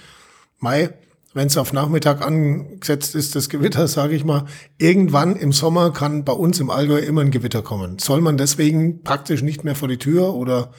Mai, 0.59 0.91
wenn 1.33 1.47
es 1.47 1.57
auf 1.57 1.73
Nachmittag 1.73 2.25
angesetzt 2.25 3.13
ist, 3.15 3.35
das 3.35 3.49
Gewitter, 3.49 3.89
sage 3.89 4.15
ich 4.15 4.23
mal, 4.23 4.45
irgendwann 4.77 5.35
im 5.35 5.51
Sommer 5.51 5.91
kann 5.91 6.23
bei 6.23 6.31
uns 6.31 6.61
im 6.61 6.69
Allgäu 6.69 6.99
immer 6.99 7.19
ein 7.19 7.31
Gewitter 7.31 7.61
kommen. 7.61 7.99
Soll 7.99 8.21
man 8.21 8.37
deswegen 8.37 9.03
praktisch 9.03 9.41
nicht 9.41 9.65
mehr 9.65 9.75
vor 9.75 9.89
die 9.89 9.97
Tür 9.97 10.33
oder 10.33 10.71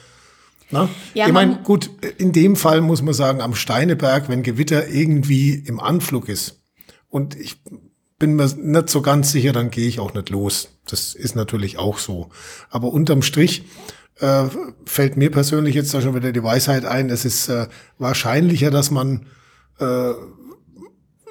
na? 0.73 0.89
Ja, 1.13 1.27
ich 1.27 1.33
meine, 1.33 1.59
gut, 1.63 1.89
in 2.17 2.31
dem 2.31 2.55
Fall 2.55 2.81
muss 2.81 3.01
man 3.01 3.13
sagen, 3.13 3.41
am 3.41 3.55
Steineberg, 3.55 4.27
wenn 4.27 4.43
Gewitter 4.43 4.87
irgendwie 4.89 5.53
im 5.53 5.79
Anflug 5.79 6.27
ist 6.27 6.61
und 7.09 7.35
ich 7.35 7.61
bin 8.19 8.35
mir 8.35 8.47
nicht 8.55 8.89
so 8.89 9.01
ganz 9.01 9.31
sicher, 9.31 9.53
dann 9.53 9.69
gehe 9.69 9.87
ich 9.87 9.99
auch 9.99 10.13
nicht 10.13 10.29
los. 10.29 10.69
Das 10.87 11.13
ist 11.13 11.35
natürlich 11.35 11.77
auch 11.77 11.97
so. 11.97 12.29
Aber 12.69 12.93
unterm 12.93 13.21
Strich 13.21 13.63
äh, 14.19 14.45
fällt 14.85 15.17
mir 15.17 15.29
persönlich 15.29 15.75
jetzt 15.75 15.93
da 15.93 16.01
schon 16.01 16.15
wieder 16.15 16.31
die 16.31 16.43
Weisheit 16.43 16.85
ein, 16.85 17.09
es 17.09 17.25
ist 17.25 17.49
äh, 17.49 17.67
wahrscheinlicher, 17.97 18.71
dass 18.71 18.91
man 18.91 19.27
äh, 19.79 20.11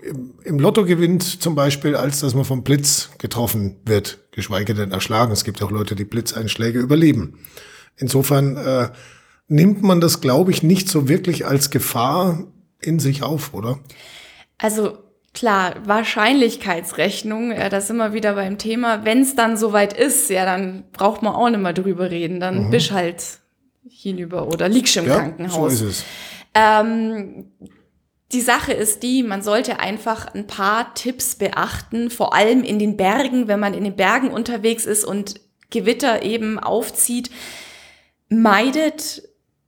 im, 0.02 0.34
im 0.44 0.58
Lotto 0.58 0.84
gewinnt 0.84 1.22
zum 1.22 1.54
Beispiel, 1.54 1.96
als 1.96 2.20
dass 2.20 2.34
man 2.34 2.44
vom 2.44 2.62
Blitz 2.62 3.10
getroffen 3.18 3.76
wird, 3.84 4.18
geschweige 4.32 4.74
denn 4.74 4.90
erschlagen. 4.90 5.32
Es 5.32 5.44
gibt 5.44 5.62
auch 5.62 5.70
Leute, 5.70 5.94
die 5.94 6.04
Blitzeinschläge 6.04 6.80
überleben. 6.80 7.38
Insofern 7.96 8.56
äh, 8.56 8.88
nimmt 9.48 9.82
man 9.82 10.00
das, 10.00 10.20
glaube 10.20 10.50
ich, 10.50 10.62
nicht 10.62 10.88
so 10.88 11.08
wirklich 11.08 11.46
als 11.46 11.70
Gefahr 11.70 12.46
in 12.80 12.98
sich 12.98 13.22
auf, 13.22 13.54
oder? 13.54 13.78
Also 14.58 14.98
klar, 15.34 15.74
Wahrscheinlichkeitsrechnung, 15.84 17.52
ja, 17.52 17.68
das 17.68 17.86
sind 17.86 17.96
wir 17.96 18.12
wieder 18.12 18.34
beim 18.34 18.58
Thema. 18.58 19.04
Wenn 19.04 19.22
es 19.22 19.34
dann 19.34 19.56
soweit 19.56 19.92
ist, 19.92 20.30
ja, 20.30 20.44
dann 20.44 20.84
braucht 20.92 21.22
man 21.22 21.34
auch 21.34 21.48
nicht 21.48 21.60
mehr 21.60 21.72
drüber 21.72 22.10
reden. 22.10 22.40
Dann 22.40 22.66
mhm. 22.66 22.70
bist 22.70 22.92
halt 22.92 23.22
hinüber 23.88 24.48
oder 24.48 24.68
liegst 24.68 24.96
im 24.96 25.06
ja, 25.06 25.16
Krankenhaus. 25.16 25.78
So 25.78 25.86
ist 25.86 25.90
es. 25.90 26.04
Ähm, 26.54 27.46
die 28.32 28.40
Sache 28.40 28.72
ist 28.72 29.02
die, 29.02 29.22
man 29.22 29.42
sollte 29.42 29.80
einfach 29.80 30.34
ein 30.34 30.46
paar 30.46 30.94
Tipps 30.94 31.34
beachten, 31.34 32.10
vor 32.10 32.34
allem 32.34 32.64
in 32.64 32.78
den 32.78 32.96
Bergen, 32.96 33.46
wenn 33.46 33.60
man 33.60 33.74
in 33.74 33.84
den 33.84 33.96
Bergen 33.96 34.30
unterwegs 34.30 34.86
ist 34.86 35.04
und 35.04 35.40
Gewitter 35.70 36.22
eben 36.22 36.58
aufzieht. 36.58 37.30
Meidet 38.28 39.22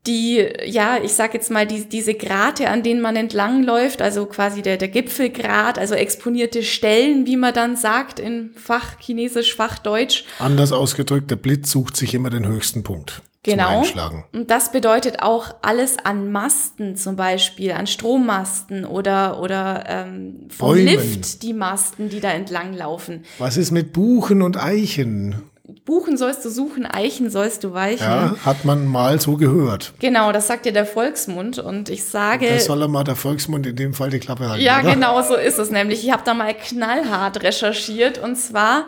die, 0.07 0.47
ja, 0.67 0.99
ich 1.03 1.15
sag 1.15 1.33
jetzt 1.33 1.51
mal, 1.51 1.67
die, 1.67 1.89
diese 1.89 2.15
Grate, 2.15 2.69
an 2.69 2.83
denen 2.83 3.01
man 3.01 3.17
entlangläuft, 3.17 4.03
also 4.03 4.27
quasi 4.27 4.61
der, 4.61 4.77
der 4.77 4.89
Gipfelgrat, 4.89 5.79
also 5.79 5.95
exponierte 5.95 6.63
Stellen, 6.63 7.27
wie 7.27 7.37
man 7.37 7.55
dann 7.55 7.77
sagt 7.77 8.21
in 8.21 8.51
Fach 8.55 8.99
Chinesisch, 9.01 9.55
Fachdeutsch. 9.55 10.25
Anders 10.39 10.73
ausgedrückt, 10.73 11.31
der 11.31 11.37
Blitz 11.37 11.71
sucht 11.71 11.97
sich 11.97 12.13
immer 12.13 12.29
den 12.29 12.47
höchsten 12.47 12.83
Punkt. 12.83 13.23
Genau. 13.45 13.85
Und 14.33 14.51
das 14.51 14.73
bedeutet 14.73 15.21
auch 15.21 15.55
alles 15.61 15.99
an 16.03 16.33
Masten 16.33 16.97
zum 16.97 17.17
Beispiel, 17.17 17.73
an 17.73 17.87
Strommasten 17.87 18.87
oder, 18.87 19.39
oder 19.41 19.85
ähm, 19.87 20.49
vom 20.49 20.71
Bäumen. 20.71 20.87
Lift 20.87 21.43
die 21.43 21.53
Masten, 21.53 22.09
die 22.09 22.21
da 22.21 22.31
entlang 22.31 22.73
laufen. 22.73 23.23
Was 23.39 23.59
ist 23.59 23.71
mit 23.71 23.93
Buchen 23.93 24.41
und 24.41 24.57
Eichen? 24.57 25.43
Buchen 25.85 26.17
sollst 26.17 26.43
du 26.45 26.49
suchen, 26.49 26.87
Eichen 26.87 27.29
sollst 27.29 27.63
du 27.63 27.75
weichen. 27.75 28.07
Ja, 28.07 28.37
hat 28.43 28.65
man 28.65 28.87
mal 28.87 29.21
so 29.21 29.37
gehört. 29.37 29.93
Genau, 29.99 30.33
das 30.33 30.47
sagt 30.47 30.65
dir 30.65 30.73
der 30.73 30.87
Volksmund 30.87 31.59
und 31.59 31.91
ich 31.91 32.05
sage. 32.05 32.49
Das 32.49 32.65
soll 32.65 32.89
mal 32.89 33.05
der 33.05 33.17
Volksmund 33.17 33.67
in 33.67 33.77
dem 33.77 33.93
Fall 33.93 34.09
die 34.09 34.19
Klappe 34.19 34.49
halten. 34.49 34.65
Ja, 34.65 34.81
oder? 34.81 34.95
genau 34.95 35.21
so 35.21 35.35
ist 35.35 35.59
es 35.59 35.71
nämlich. 35.71 36.03
Ich 36.03 36.11
habe 36.11 36.23
da 36.25 36.33
mal 36.33 36.55
knallhart 36.55 37.43
recherchiert 37.43 38.17
und 38.17 38.37
zwar 38.37 38.87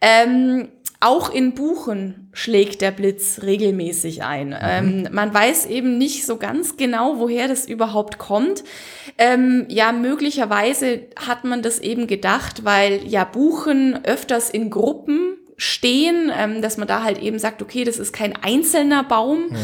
ähm, 0.00 0.68
auch 1.00 1.30
in 1.30 1.54
Buchen 1.54 2.30
schlägt 2.32 2.80
der 2.80 2.92
Blitz 2.92 3.40
regelmäßig 3.42 4.22
ein. 4.22 4.48
Mhm. 4.48 4.56
Ähm, 4.60 5.08
man 5.10 5.34
weiß 5.34 5.66
eben 5.66 5.98
nicht 5.98 6.26
so 6.26 6.36
ganz 6.36 6.76
genau, 6.76 7.18
woher 7.18 7.48
das 7.48 7.66
überhaupt 7.66 8.18
kommt. 8.18 8.62
Ähm, 9.18 9.66
ja, 9.68 9.90
möglicherweise 9.90 11.00
hat 11.16 11.44
man 11.44 11.62
das 11.62 11.80
eben 11.80 12.06
gedacht, 12.06 12.64
weil 12.64 13.04
ja 13.04 13.24
Buchen 13.24 14.04
öfters 14.04 14.48
in 14.48 14.70
Gruppen 14.70 15.36
stehen, 15.56 16.30
ähm, 16.36 16.62
dass 16.62 16.76
man 16.76 16.88
da 16.88 17.02
halt 17.02 17.18
eben 17.18 17.38
sagt, 17.38 17.62
okay, 17.62 17.84
das 17.84 17.98
ist 17.98 18.12
kein 18.12 18.34
einzelner 18.36 19.04
Baum. 19.04 19.48
Mhm. 19.50 19.56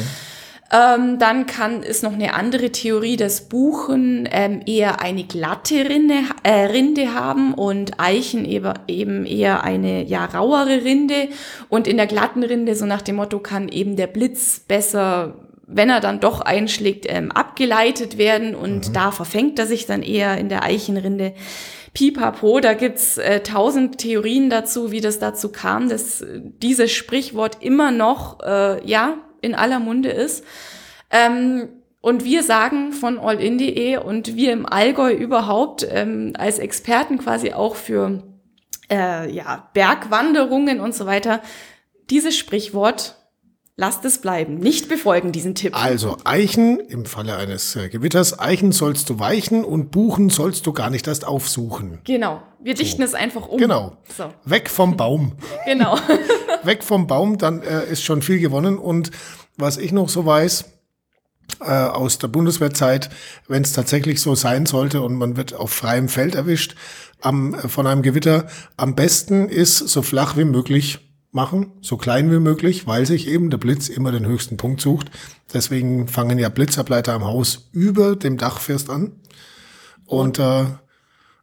Ähm, 0.72 1.18
dann 1.18 1.44
kann 1.44 1.82
ist 1.82 2.02
noch 2.02 2.14
eine 2.14 2.32
andere 2.32 2.70
Theorie, 2.70 3.18
dass 3.18 3.42
Buchen 3.42 4.26
ähm, 4.32 4.62
eher 4.64 5.02
eine 5.02 5.24
glatte 5.24 5.86
Rinde, 5.86 6.20
äh, 6.44 6.64
Rinde 6.64 7.12
haben 7.12 7.52
und 7.52 8.00
Eichen 8.00 8.46
eben, 8.46 8.72
eben 8.88 9.26
eher 9.26 9.64
eine 9.64 10.02
ja 10.04 10.24
rauere 10.24 10.82
Rinde. 10.82 11.28
Und 11.68 11.86
in 11.86 11.98
der 11.98 12.06
glatten 12.06 12.42
Rinde, 12.42 12.74
so 12.74 12.86
nach 12.86 13.02
dem 13.02 13.16
Motto, 13.16 13.38
kann 13.38 13.68
eben 13.68 13.96
der 13.96 14.06
Blitz 14.06 14.60
besser 14.60 15.34
wenn 15.66 15.90
er 15.90 16.00
dann 16.00 16.20
doch 16.20 16.40
einschlägt, 16.40 17.06
ähm, 17.08 17.32
abgeleitet 17.32 18.18
werden 18.18 18.54
und 18.54 18.88
mhm. 18.88 18.92
da 18.92 19.10
verfängt 19.10 19.58
er 19.58 19.66
sich 19.66 19.86
dann 19.86 20.02
eher 20.02 20.38
in 20.38 20.48
der 20.48 20.62
Eichenrinde. 20.62 21.34
Pipapo, 21.94 22.60
da 22.60 22.72
gibt's 22.72 23.18
äh, 23.18 23.40
tausend 23.40 23.98
Theorien 23.98 24.48
dazu, 24.48 24.92
wie 24.92 25.00
das 25.00 25.18
dazu 25.18 25.52
kam, 25.52 25.88
dass 25.88 26.22
äh, 26.22 26.40
dieses 26.42 26.90
Sprichwort 26.90 27.58
immer 27.60 27.90
noch, 27.90 28.40
äh, 28.40 28.84
ja, 28.88 29.18
in 29.42 29.54
aller 29.54 29.78
Munde 29.78 30.08
ist. 30.08 30.44
Ähm, 31.10 31.68
und 32.00 32.24
wir 32.24 32.42
sagen 32.42 32.92
von 32.92 33.18
allin.de 33.18 33.98
und 33.98 34.34
wir 34.34 34.52
im 34.52 34.66
Allgäu 34.66 35.12
überhaupt 35.12 35.86
ähm, 35.88 36.32
als 36.36 36.58
Experten 36.58 37.18
quasi 37.18 37.52
auch 37.52 37.76
für 37.76 38.22
äh, 38.90 39.30
ja, 39.30 39.68
Bergwanderungen 39.72 40.80
und 40.80 40.94
so 40.94 41.06
weiter, 41.06 41.42
dieses 42.10 42.36
Sprichwort 42.36 43.21
Lasst 43.76 44.04
es 44.04 44.18
bleiben, 44.20 44.58
nicht 44.58 44.90
befolgen 44.90 45.32
diesen 45.32 45.54
Tipp. 45.54 45.74
Also 45.74 46.18
Eichen 46.24 46.78
im 46.78 47.06
Falle 47.06 47.36
eines 47.36 47.74
äh, 47.74 47.88
Gewitters, 47.88 48.38
Eichen 48.38 48.70
sollst 48.70 49.08
du 49.08 49.18
weichen 49.18 49.64
und 49.64 49.90
Buchen 49.90 50.28
sollst 50.28 50.66
du 50.66 50.74
gar 50.74 50.90
nicht 50.90 51.06
erst 51.06 51.26
aufsuchen. 51.26 51.98
Genau, 52.04 52.42
wir 52.60 52.74
dichten 52.74 53.00
so. 53.00 53.04
es 53.04 53.14
einfach 53.14 53.48
um. 53.48 53.58
Genau, 53.58 53.96
so. 54.14 54.24
weg 54.44 54.68
vom 54.68 54.98
Baum. 54.98 55.32
genau. 55.64 55.96
weg 56.64 56.84
vom 56.84 57.06
Baum, 57.06 57.38
dann 57.38 57.62
äh, 57.62 57.90
ist 57.90 58.04
schon 58.04 58.20
viel 58.20 58.40
gewonnen. 58.40 58.76
Und 58.76 59.10
was 59.56 59.78
ich 59.78 59.90
noch 59.90 60.10
so 60.10 60.26
weiß, 60.26 60.66
äh, 61.60 61.70
aus 61.70 62.18
der 62.18 62.28
Bundeswehrzeit, 62.28 63.08
wenn 63.48 63.62
es 63.62 63.72
tatsächlich 63.72 64.20
so 64.20 64.34
sein 64.34 64.66
sollte 64.66 65.00
und 65.00 65.14
man 65.14 65.38
wird 65.38 65.54
auf 65.54 65.72
freiem 65.72 66.10
Feld 66.10 66.34
erwischt 66.34 66.76
am, 67.22 67.54
äh, 67.54 67.68
von 67.68 67.86
einem 67.86 68.02
Gewitter, 68.02 68.48
am 68.76 68.94
besten 68.94 69.48
ist 69.48 69.78
so 69.78 70.02
flach 70.02 70.36
wie 70.36 70.44
möglich 70.44 70.98
machen, 71.32 71.72
so 71.80 71.96
klein 71.96 72.30
wie 72.30 72.38
möglich, 72.38 72.86
weil 72.86 73.06
sich 73.06 73.26
eben 73.26 73.50
der 73.50 73.58
Blitz 73.58 73.88
immer 73.88 74.12
den 74.12 74.26
höchsten 74.26 74.56
Punkt 74.58 74.80
sucht. 74.80 75.10
Deswegen 75.52 76.06
fangen 76.06 76.38
ja 76.38 76.50
Blitzableiter 76.50 77.14
am 77.14 77.24
Haus 77.24 77.68
über 77.72 78.16
dem 78.16 78.36
Dachfirst 78.36 78.90
an. 78.90 79.12
Und 80.06 80.38
äh, 80.38 80.64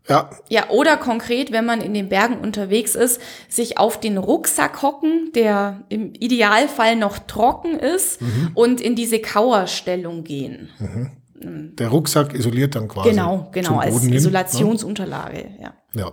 ja. 0.07 0.29
Ja, 0.49 0.69
oder 0.69 0.97
konkret, 0.97 1.51
wenn 1.51 1.65
man 1.65 1.81
in 1.81 1.93
den 1.93 2.09
Bergen 2.09 2.39
unterwegs 2.39 2.95
ist, 2.95 3.19
sich 3.47 3.77
auf 3.77 3.99
den 3.99 4.17
Rucksack 4.17 4.81
hocken, 4.81 5.31
der 5.33 5.83
im 5.89 6.13
Idealfall 6.13 6.95
noch 6.95 7.19
trocken 7.19 7.77
ist, 7.77 8.21
mhm. 8.21 8.51
und 8.53 8.81
in 8.81 8.95
diese 8.95 9.19
Kauerstellung 9.19 10.23
gehen. 10.23 10.69
Mhm. 10.79 11.75
Der 11.75 11.87
Rucksack 11.87 12.33
isoliert 12.33 12.75
dann 12.75 12.87
quasi. 12.87 13.09
Genau, 13.09 13.49
genau, 13.51 13.77
als 13.77 14.01
hin, 14.01 14.13
Isolationsunterlage, 14.13 15.37
ne? 15.37 15.57
ja. 15.61 15.73
ja. 15.93 16.11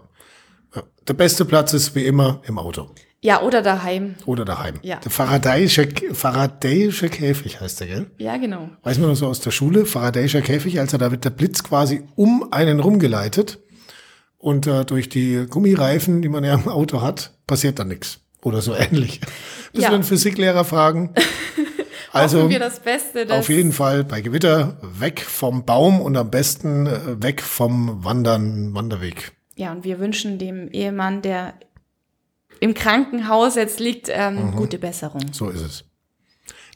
Ja. 0.74 0.82
Der 1.08 1.14
beste 1.14 1.44
Platz 1.44 1.72
ist 1.72 1.94
wie 1.94 2.04
immer 2.04 2.42
im 2.46 2.58
Auto. 2.58 2.90
Ja, 3.22 3.42
oder 3.42 3.62
daheim. 3.62 4.14
Oder 4.26 4.44
daheim. 4.44 4.76
Ja. 4.82 4.96
Der 4.96 5.10
Faradayische, 5.10 5.88
Faradayische 6.12 7.08
Käfig 7.08 7.60
heißt 7.60 7.80
der, 7.80 7.86
gell? 7.86 8.06
Ja, 8.18 8.36
genau. 8.36 8.68
Weiß 8.82 8.98
man 8.98 9.08
noch 9.08 9.16
so 9.16 9.26
aus 9.26 9.40
der 9.40 9.50
Schule, 9.50 9.86
Faradayischer 9.86 10.42
Käfig, 10.42 10.78
also 10.78 10.98
da 10.98 11.10
wird 11.10 11.24
der 11.24 11.30
Blitz 11.30 11.62
quasi 11.62 12.04
um 12.14 12.52
einen 12.52 12.78
rumgeleitet 12.80 13.58
und 14.38 14.66
äh, 14.66 14.84
durch 14.84 15.08
die 15.08 15.46
Gummireifen, 15.48 16.22
die 16.22 16.28
man 16.28 16.44
ja 16.44 16.54
im 16.54 16.68
Auto 16.68 17.00
hat, 17.00 17.32
passiert 17.46 17.78
dann 17.78 17.88
nichts. 17.88 18.20
Oder 18.42 18.62
so 18.62 18.74
ähnlich. 18.76 19.20
Müssen 19.72 19.82
ja. 19.82 19.90
wir 19.90 19.94
einen 19.94 20.04
Physiklehrer 20.04 20.64
fragen. 20.64 21.14
Also 22.12 22.48
wir 22.48 22.58
das 22.58 22.80
Beste, 22.80 23.26
auf 23.30 23.50
jeden 23.50 23.72
Fall 23.72 24.02
bei 24.02 24.22
Gewitter 24.22 24.78
weg 24.80 25.20
vom 25.20 25.66
Baum 25.66 26.00
und 26.00 26.16
am 26.16 26.30
besten 26.30 26.86
äh, 26.86 27.22
weg 27.22 27.42
vom 27.42 28.04
Wandern, 28.04 28.74
Wanderweg. 28.74 29.32
Ja, 29.54 29.72
und 29.72 29.84
wir 29.84 29.98
wünschen 29.98 30.38
dem 30.38 30.68
Ehemann, 30.68 31.20
der 31.20 31.54
im 32.60 32.74
Krankenhaus 32.74 33.54
jetzt 33.54 33.80
liegt, 33.80 34.08
ähm, 34.10 34.46
mhm. 34.46 34.56
gute 34.56 34.78
Besserung. 34.78 35.22
So 35.32 35.48
ist 35.48 35.62
es. 35.62 35.84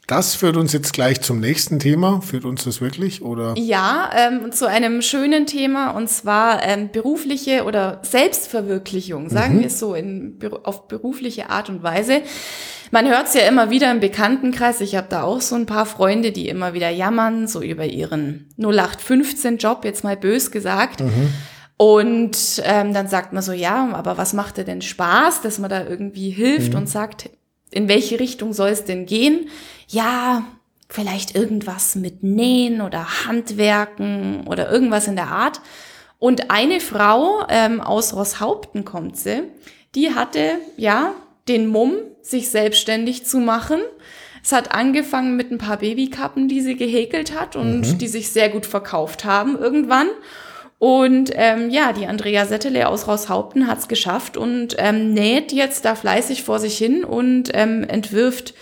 Das 0.07 0.35
führt 0.35 0.57
uns 0.57 0.73
jetzt 0.73 0.91
gleich 0.91 1.21
zum 1.21 1.39
nächsten 1.39 1.79
Thema. 1.79 2.21
Führt 2.21 2.43
uns 2.43 2.65
das 2.65 2.81
wirklich 2.81 3.21
oder? 3.21 3.53
Ja, 3.57 4.09
ähm, 4.13 4.51
zu 4.51 4.67
einem 4.67 5.01
schönen 5.01 5.45
Thema 5.45 5.91
und 5.91 6.09
zwar 6.09 6.63
ähm, 6.63 6.89
berufliche 6.91 7.63
oder 7.63 8.01
Selbstverwirklichung, 8.03 9.29
sagen 9.29 9.55
mhm. 9.55 9.59
wir 9.61 9.67
es 9.67 9.79
so, 9.79 9.95
in, 9.95 10.37
auf 10.63 10.89
berufliche 10.89 11.49
Art 11.49 11.69
und 11.69 11.81
Weise. 11.81 12.23
Man 12.91 13.07
hört 13.07 13.27
es 13.27 13.35
ja 13.35 13.43
immer 13.43 13.69
wieder 13.69 13.89
im 13.89 14.01
Bekanntenkreis. 14.01 14.81
Ich 14.81 14.97
habe 14.97 15.07
da 15.09 15.23
auch 15.23 15.39
so 15.39 15.55
ein 15.55 15.65
paar 15.65 15.85
Freunde, 15.85 16.33
die 16.33 16.49
immer 16.49 16.73
wieder 16.73 16.89
jammern, 16.89 17.47
so 17.47 17.61
über 17.61 17.85
ihren 17.85 18.49
0815-Job, 18.59 19.85
jetzt 19.85 20.03
mal 20.03 20.17
bös 20.17 20.51
gesagt. 20.51 20.99
Mhm 20.99 21.29
und 21.81 22.61
ähm, 22.63 22.93
dann 22.93 23.07
sagt 23.07 23.33
man 23.33 23.41
so, 23.41 23.53
ja, 23.53 23.89
aber 23.93 24.15
was 24.15 24.33
macht 24.33 24.57
dir 24.57 24.63
denn 24.63 24.83
Spaß, 24.83 25.41
dass 25.41 25.57
man 25.57 25.71
da 25.71 25.83
irgendwie 25.83 26.29
hilft 26.29 26.73
mhm. 26.73 26.81
und 26.81 26.87
sagt, 26.87 27.31
in 27.71 27.87
welche 27.87 28.19
Richtung 28.19 28.53
soll 28.53 28.69
es 28.69 28.85
denn 28.85 29.07
gehen? 29.07 29.49
Ja, 29.87 30.43
vielleicht 30.89 31.33
irgendwas 31.33 31.95
mit 31.95 32.21
Nähen 32.21 32.81
oder 32.81 33.25
Handwerken 33.25 34.45
oder 34.45 34.71
irgendwas 34.71 35.07
in 35.07 35.15
der 35.15 35.29
Art. 35.29 35.59
Und 36.19 36.51
eine 36.51 36.81
Frau 36.81 37.47
ähm, 37.49 37.81
aus 37.81 38.13
Rosshaupten 38.13 38.85
kommt 38.85 39.17
sie, 39.17 39.41
die 39.95 40.13
hatte 40.13 40.59
ja 40.77 41.15
den 41.47 41.65
Mumm, 41.65 41.95
sich 42.21 42.51
selbstständig 42.51 43.25
zu 43.25 43.39
machen. 43.39 43.79
Es 44.43 44.51
hat 44.51 44.71
angefangen 44.71 45.35
mit 45.35 45.49
ein 45.49 45.57
paar 45.57 45.77
Babykappen, 45.77 46.47
die 46.47 46.61
sie 46.61 46.75
gehäkelt 46.75 47.35
hat 47.35 47.55
und 47.55 47.81
mhm. 47.81 47.97
die 47.97 48.07
sich 48.07 48.29
sehr 48.29 48.49
gut 48.49 48.67
verkauft 48.67 49.25
haben 49.25 49.57
irgendwann. 49.57 50.09
Und 50.81 51.29
ähm, 51.35 51.69
ja, 51.69 51.93
die 51.93 52.07
Andrea 52.07 52.47
Settele 52.47 52.87
aus 52.87 53.07
Raushaupten 53.07 53.67
hat 53.67 53.77
es 53.77 53.87
geschafft 53.87 54.35
und 54.35 54.75
ähm, 54.79 55.13
näht 55.13 55.51
jetzt 55.51 55.85
da 55.85 55.93
fleißig 55.93 56.41
vor 56.41 56.59
sich 56.59 56.75
hin 56.75 57.03
und 57.03 57.51
ähm, 57.53 57.83
entwirft 57.83 58.55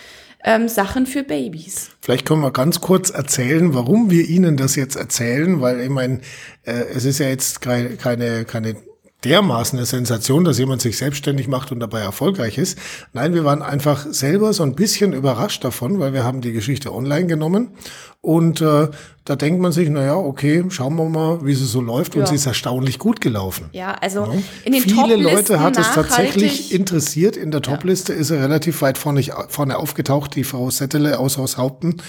ähm, 0.43 0.67
Sachen 0.67 1.05
für 1.05 1.23
Babys. 1.23 1.91
Vielleicht 2.01 2.25
können 2.25 2.41
wir 2.41 2.51
ganz 2.51 2.81
kurz 2.81 3.09
erzählen, 3.09 3.73
warum 3.73 4.11
wir 4.11 4.27
Ihnen 4.27 4.57
das 4.57 4.75
jetzt 4.75 4.97
erzählen, 4.97 5.61
weil 5.61 5.79
ich 5.79 5.89
meine, 5.89 6.19
äh, 6.65 6.73
es 6.93 7.05
ist 7.05 7.19
ja 7.19 7.29
jetzt 7.29 7.61
keine, 7.61 7.95
keine, 7.95 8.43
keine 8.43 8.75
dermaßen 9.23 9.77
eine 9.77 9.85
Sensation, 9.85 10.45
dass 10.45 10.59
jemand 10.59 10.81
sich 10.81 10.97
selbstständig 10.97 11.47
macht 11.47 11.71
und 11.71 11.79
dabei 11.79 11.99
erfolgreich 11.99 12.57
ist. 12.57 12.77
Nein, 13.13 13.33
wir 13.33 13.43
waren 13.43 13.61
einfach 13.61 14.05
selber 14.09 14.53
so 14.53 14.63
ein 14.63 14.75
bisschen 14.75 15.13
überrascht 15.13 15.63
davon, 15.63 15.99
weil 15.99 16.13
wir 16.13 16.23
haben 16.23 16.41
die 16.41 16.53
Geschichte 16.53 16.93
online 16.93 17.27
genommen 17.27 17.71
und 18.21 18.61
äh, 18.61 18.87
da 19.25 19.35
denkt 19.35 19.61
man 19.61 19.71
sich, 19.71 19.89
naja, 19.89 20.15
okay, 20.15 20.63
schauen 20.69 20.95
wir 20.95 21.07
mal, 21.07 21.45
wie 21.45 21.53
sie 21.53 21.65
so 21.65 21.81
läuft 21.81 22.15
ja. 22.15 22.21
und 22.21 22.27
sie 22.27 22.35
ist 22.35 22.45
erstaunlich 22.45 22.97
gut 22.97 23.21
gelaufen. 23.21 23.69
Ja, 23.73 23.93
also 23.93 24.25
ja. 24.25 24.33
in 24.65 24.73
den 24.73 24.81
Viele 24.81 25.15
Leute 25.15 25.59
hat 25.59 25.77
es 25.77 25.91
tatsächlich 25.91 26.73
interessiert. 26.73 27.37
In 27.37 27.51
der 27.51 27.61
Topliste 27.61 28.13
ja. 28.13 28.19
ist 28.19 28.31
er 28.31 28.41
relativ 28.41 28.81
weit 28.81 28.97
vorne, 28.97 29.23
vorne 29.49 29.77
aufgetaucht, 29.77 30.35
die 30.35 30.43
Frau 30.43 30.69
Settele 30.69 31.19
aus 31.19 31.37
Haushaupten 31.37 32.01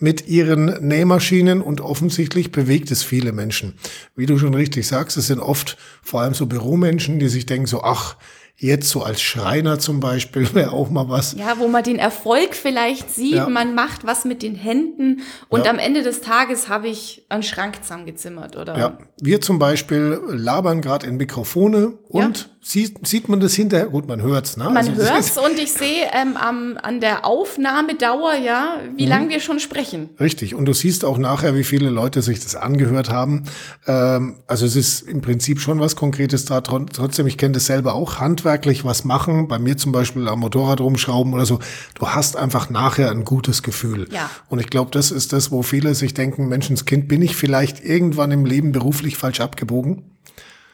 mit 0.00 0.26
ihren 0.26 0.86
Nähmaschinen 0.86 1.60
und 1.60 1.80
offensichtlich 1.80 2.50
bewegt 2.50 2.90
es 2.90 3.02
viele 3.02 3.32
Menschen. 3.32 3.74
Wie 4.16 4.26
du 4.26 4.38
schon 4.38 4.54
richtig 4.54 4.86
sagst, 4.86 5.16
es 5.16 5.26
sind 5.26 5.40
oft 5.40 5.76
vor 6.02 6.22
allem 6.22 6.34
so 6.34 6.46
Büromenschen, 6.46 7.18
die 7.18 7.28
sich 7.28 7.46
denken 7.46 7.66
so, 7.66 7.82
ach, 7.82 8.16
Jetzt 8.62 8.90
so 8.90 9.02
als 9.02 9.22
Schreiner 9.22 9.78
zum 9.78 10.00
Beispiel 10.00 10.46
wäre 10.54 10.72
auch 10.72 10.90
mal 10.90 11.08
was. 11.08 11.34
Ja, 11.38 11.54
wo 11.58 11.66
man 11.66 11.82
den 11.82 11.98
Erfolg 11.98 12.54
vielleicht 12.54 13.10
sieht, 13.10 13.34
Ja. 13.36 13.48
man 13.48 13.74
macht 13.74 14.06
was 14.06 14.26
mit 14.26 14.42
den 14.42 14.54
Händen 14.54 15.22
und 15.48 15.64
Ja. 15.64 15.70
am 15.70 15.78
Ende 15.78 16.02
des 16.02 16.20
Tages 16.20 16.68
habe 16.68 16.88
ich 16.88 17.24
einen 17.30 17.42
Schrank 17.42 17.82
zusammengezimmert, 17.82 18.56
oder? 18.56 18.76
Ja, 18.78 18.98
wir 19.20 19.40
zum 19.40 19.58
Beispiel 19.58 20.20
labern 20.28 20.82
gerade 20.82 21.06
in 21.06 21.16
Mikrofone 21.16 21.94
und 22.08 22.50
sieht, 22.62 23.06
sieht 23.06 23.30
man 23.30 23.40
das 23.40 23.54
hinterher? 23.54 23.86
Gut, 23.86 24.06
man 24.06 24.20
hört's, 24.20 24.58
ne? 24.58 24.64
Man 24.64 24.76
Also 24.76 24.92
hört's 24.92 25.28
ist- 25.30 25.38
und 25.38 25.58
ich 25.58 25.72
sehe 25.72 26.04
ähm, 26.12 26.36
am, 26.36 26.76
an 26.82 27.00
der 27.00 27.24
Aufnahmedauer, 27.24 28.34
ja, 28.34 28.76
wie 28.96 29.04
Mhm. 29.04 29.08
lange 29.08 29.28
wir 29.30 29.40
schon 29.40 29.60
sprechen. 29.60 30.10
Richtig. 30.20 30.54
Und 30.54 30.66
du 30.66 30.74
siehst 30.74 31.04
auch 31.04 31.16
nachher, 31.18 31.54
wie 31.54 31.64
viele 31.64 31.88
Leute 31.88 32.20
sich 32.20 32.40
das 32.40 32.56
angehört 32.56 33.08
haben. 33.10 33.44
Ähm, 33.86 34.36
also 34.46 34.66
es 34.66 34.76
ist 34.76 35.02
im 35.02 35.20
Prinzip 35.22 35.60
schon 35.60 35.80
was 35.80 35.96
Konkretes 35.96 36.44
da. 36.44 36.58
Tro- 36.60 36.84
Trotzdem, 36.92 37.26
ich 37.26 37.38
kenne 37.38 37.52
das 37.54 37.66
selber 37.66 37.94
auch, 37.94 38.18
handwerklich 38.50 38.84
was 38.84 39.04
machen. 39.04 39.48
Bei 39.48 39.58
mir 39.58 39.76
zum 39.76 39.92
Beispiel 39.92 40.28
am 40.28 40.40
Motorrad 40.40 40.80
rumschrauben 40.80 41.32
oder 41.32 41.46
so. 41.46 41.60
Du 41.94 42.08
hast 42.08 42.36
einfach 42.36 42.68
nachher 42.70 43.10
ein 43.10 43.24
gutes 43.24 43.62
Gefühl. 43.62 44.08
Ja. 44.10 44.30
Und 44.48 44.60
ich 44.60 44.68
glaube, 44.68 44.90
das 44.90 45.10
ist 45.10 45.32
das, 45.32 45.50
wo 45.50 45.62
viele 45.62 45.94
sich 45.94 46.14
denken, 46.14 46.48
Menschenskind, 46.48 47.08
bin 47.08 47.22
ich 47.22 47.36
vielleicht 47.36 47.84
irgendwann 47.84 48.32
im 48.32 48.44
Leben 48.44 48.72
beruflich 48.72 49.16
falsch 49.16 49.40
abgebogen? 49.40 50.02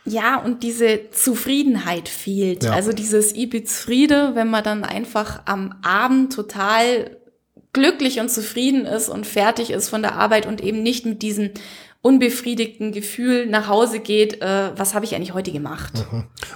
Ja, 0.04 0.38
und 0.38 0.62
diese 0.62 1.10
Zufriedenheit 1.10 2.08
fehlt. 2.08 2.64
Ja. 2.64 2.72
Also 2.72 2.92
dieses 2.92 3.34
Ibiz-Friede, 3.34 4.32
wenn 4.34 4.48
man 4.48 4.64
dann 4.64 4.84
einfach 4.84 5.42
am 5.46 5.74
Abend 5.82 6.32
total 6.32 7.16
glücklich 7.72 8.20
und 8.20 8.30
zufrieden 8.30 8.86
ist 8.86 9.08
und 9.10 9.26
fertig 9.26 9.70
ist 9.70 9.90
von 9.90 10.00
der 10.00 10.14
Arbeit 10.14 10.46
und 10.46 10.62
eben 10.62 10.82
nicht 10.82 11.04
mit 11.04 11.20
diesem 11.20 11.50
unbefriedigten 12.02 12.92
Gefühl 12.92 13.46
nach 13.46 13.68
Hause 13.68 13.98
geht, 14.00 14.40
äh, 14.40 14.70
was 14.76 14.94
habe 14.94 15.04
ich 15.04 15.14
eigentlich 15.14 15.34
heute 15.34 15.50
gemacht? 15.52 15.92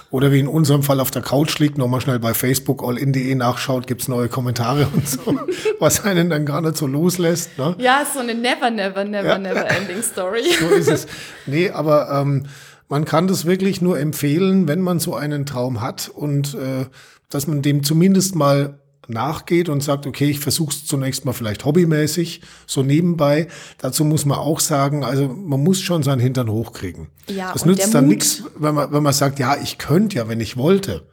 Oder 0.09 0.31
wie 0.31 0.39
in 0.39 0.47
unserem 0.47 0.81
Fall 0.83 0.99
auf 0.99 1.11
der 1.11 1.21
Couch 1.21 1.59
liegt, 1.59 1.77
nochmal 1.77 2.01
schnell 2.01 2.19
bei 2.19 2.33
Facebook 2.33 2.83
allin.de 2.83 3.35
nachschaut, 3.35 3.85
gibt's 3.87 4.07
neue 4.07 4.29
Kommentare 4.29 4.87
und 4.93 5.07
so, 5.07 5.39
was 5.79 6.03
einen 6.05 6.29
dann 6.29 6.45
gar 6.45 6.61
nicht 6.61 6.77
so 6.77 6.87
loslässt. 6.87 7.57
Ne? 7.57 7.75
Ja, 7.79 8.05
so 8.11 8.19
eine 8.19 8.33
never, 8.33 8.69
never, 8.71 9.03
never, 9.03 9.27
Ja. 9.27 9.37
never 9.37 9.69
ending 9.69 10.01
Story. 10.01 10.43
So 10.59 10.67
ist 10.69 10.89
es. 10.89 11.07
Nee, 11.45 11.69
aber 11.69 12.09
ähm, 12.11 12.45
man 12.87 13.05
kann 13.05 13.27
das 13.27 13.45
wirklich 13.45 13.81
nur 13.81 13.99
empfehlen, 13.99 14.67
wenn 14.67 14.81
man 14.81 14.99
so 14.99 15.15
einen 15.15 15.45
Traum 15.45 15.81
hat 15.81 16.09
und 16.09 16.53
äh, 16.53 16.85
dass 17.29 17.47
man 17.47 17.61
dem 17.61 17.83
zumindest 17.83 18.35
mal 18.35 18.80
nachgeht 19.11 19.69
und 19.69 19.83
sagt, 19.83 20.07
okay, 20.07 20.29
ich 20.29 20.39
versuche 20.39 20.71
es 20.71 20.85
zunächst 20.85 21.25
mal 21.25 21.33
vielleicht 21.33 21.63
hobbymäßig, 21.65 22.41
so 22.65 22.81
nebenbei. 22.83 23.47
Dazu 23.77 24.03
muss 24.03 24.25
man 24.25 24.39
auch 24.39 24.59
sagen, 24.59 25.03
also 25.03 25.27
man 25.27 25.63
muss 25.63 25.81
schon 25.81 26.03
seinen 26.03 26.19
Hintern 26.19 26.49
hochkriegen. 26.49 27.07
Ja, 27.27 27.53
das 27.53 27.65
nützt 27.65 27.93
dann 27.93 28.07
nichts, 28.07 28.43
wenn 28.57 28.75
man, 28.75 28.91
wenn 28.91 29.03
man 29.03 29.13
sagt, 29.13 29.39
ja, 29.39 29.55
ich 29.61 29.77
könnte 29.77 30.17
ja, 30.17 30.27
wenn 30.27 30.39
ich 30.39 30.57
wollte. 30.57 31.07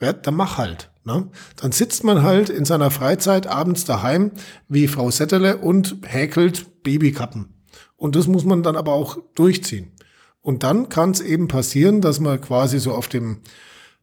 Ja, 0.00 0.12
dann 0.14 0.34
mach 0.34 0.56
halt. 0.56 0.90
Ne? 1.04 1.28
Dann 1.56 1.72
sitzt 1.72 2.04
man 2.04 2.22
halt 2.22 2.48
in 2.48 2.64
seiner 2.64 2.90
Freizeit 2.90 3.46
abends 3.46 3.84
daheim 3.84 4.32
wie 4.68 4.88
Frau 4.88 5.10
Settele 5.10 5.58
und 5.58 5.98
häkelt 6.06 6.82
Babykappen. 6.82 7.54
Und 7.96 8.16
das 8.16 8.26
muss 8.26 8.44
man 8.44 8.62
dann 8.62 8.76
aber 8.76 8.92
auch 8.92 9.18
durchziehen. 9.34 9.92
Und 10.42 10.62
dann 10.62 10.88
kann 10.88 11.10
es 11.10 11.20
eben 11.20 11.48
passieren, 11.48 12.00
dass 12.00 12.18
man 12.18 12.40
quasi 12.40 12.78
so 12.78 12.92
auf 12.92 13.08
dem 13.08 13.40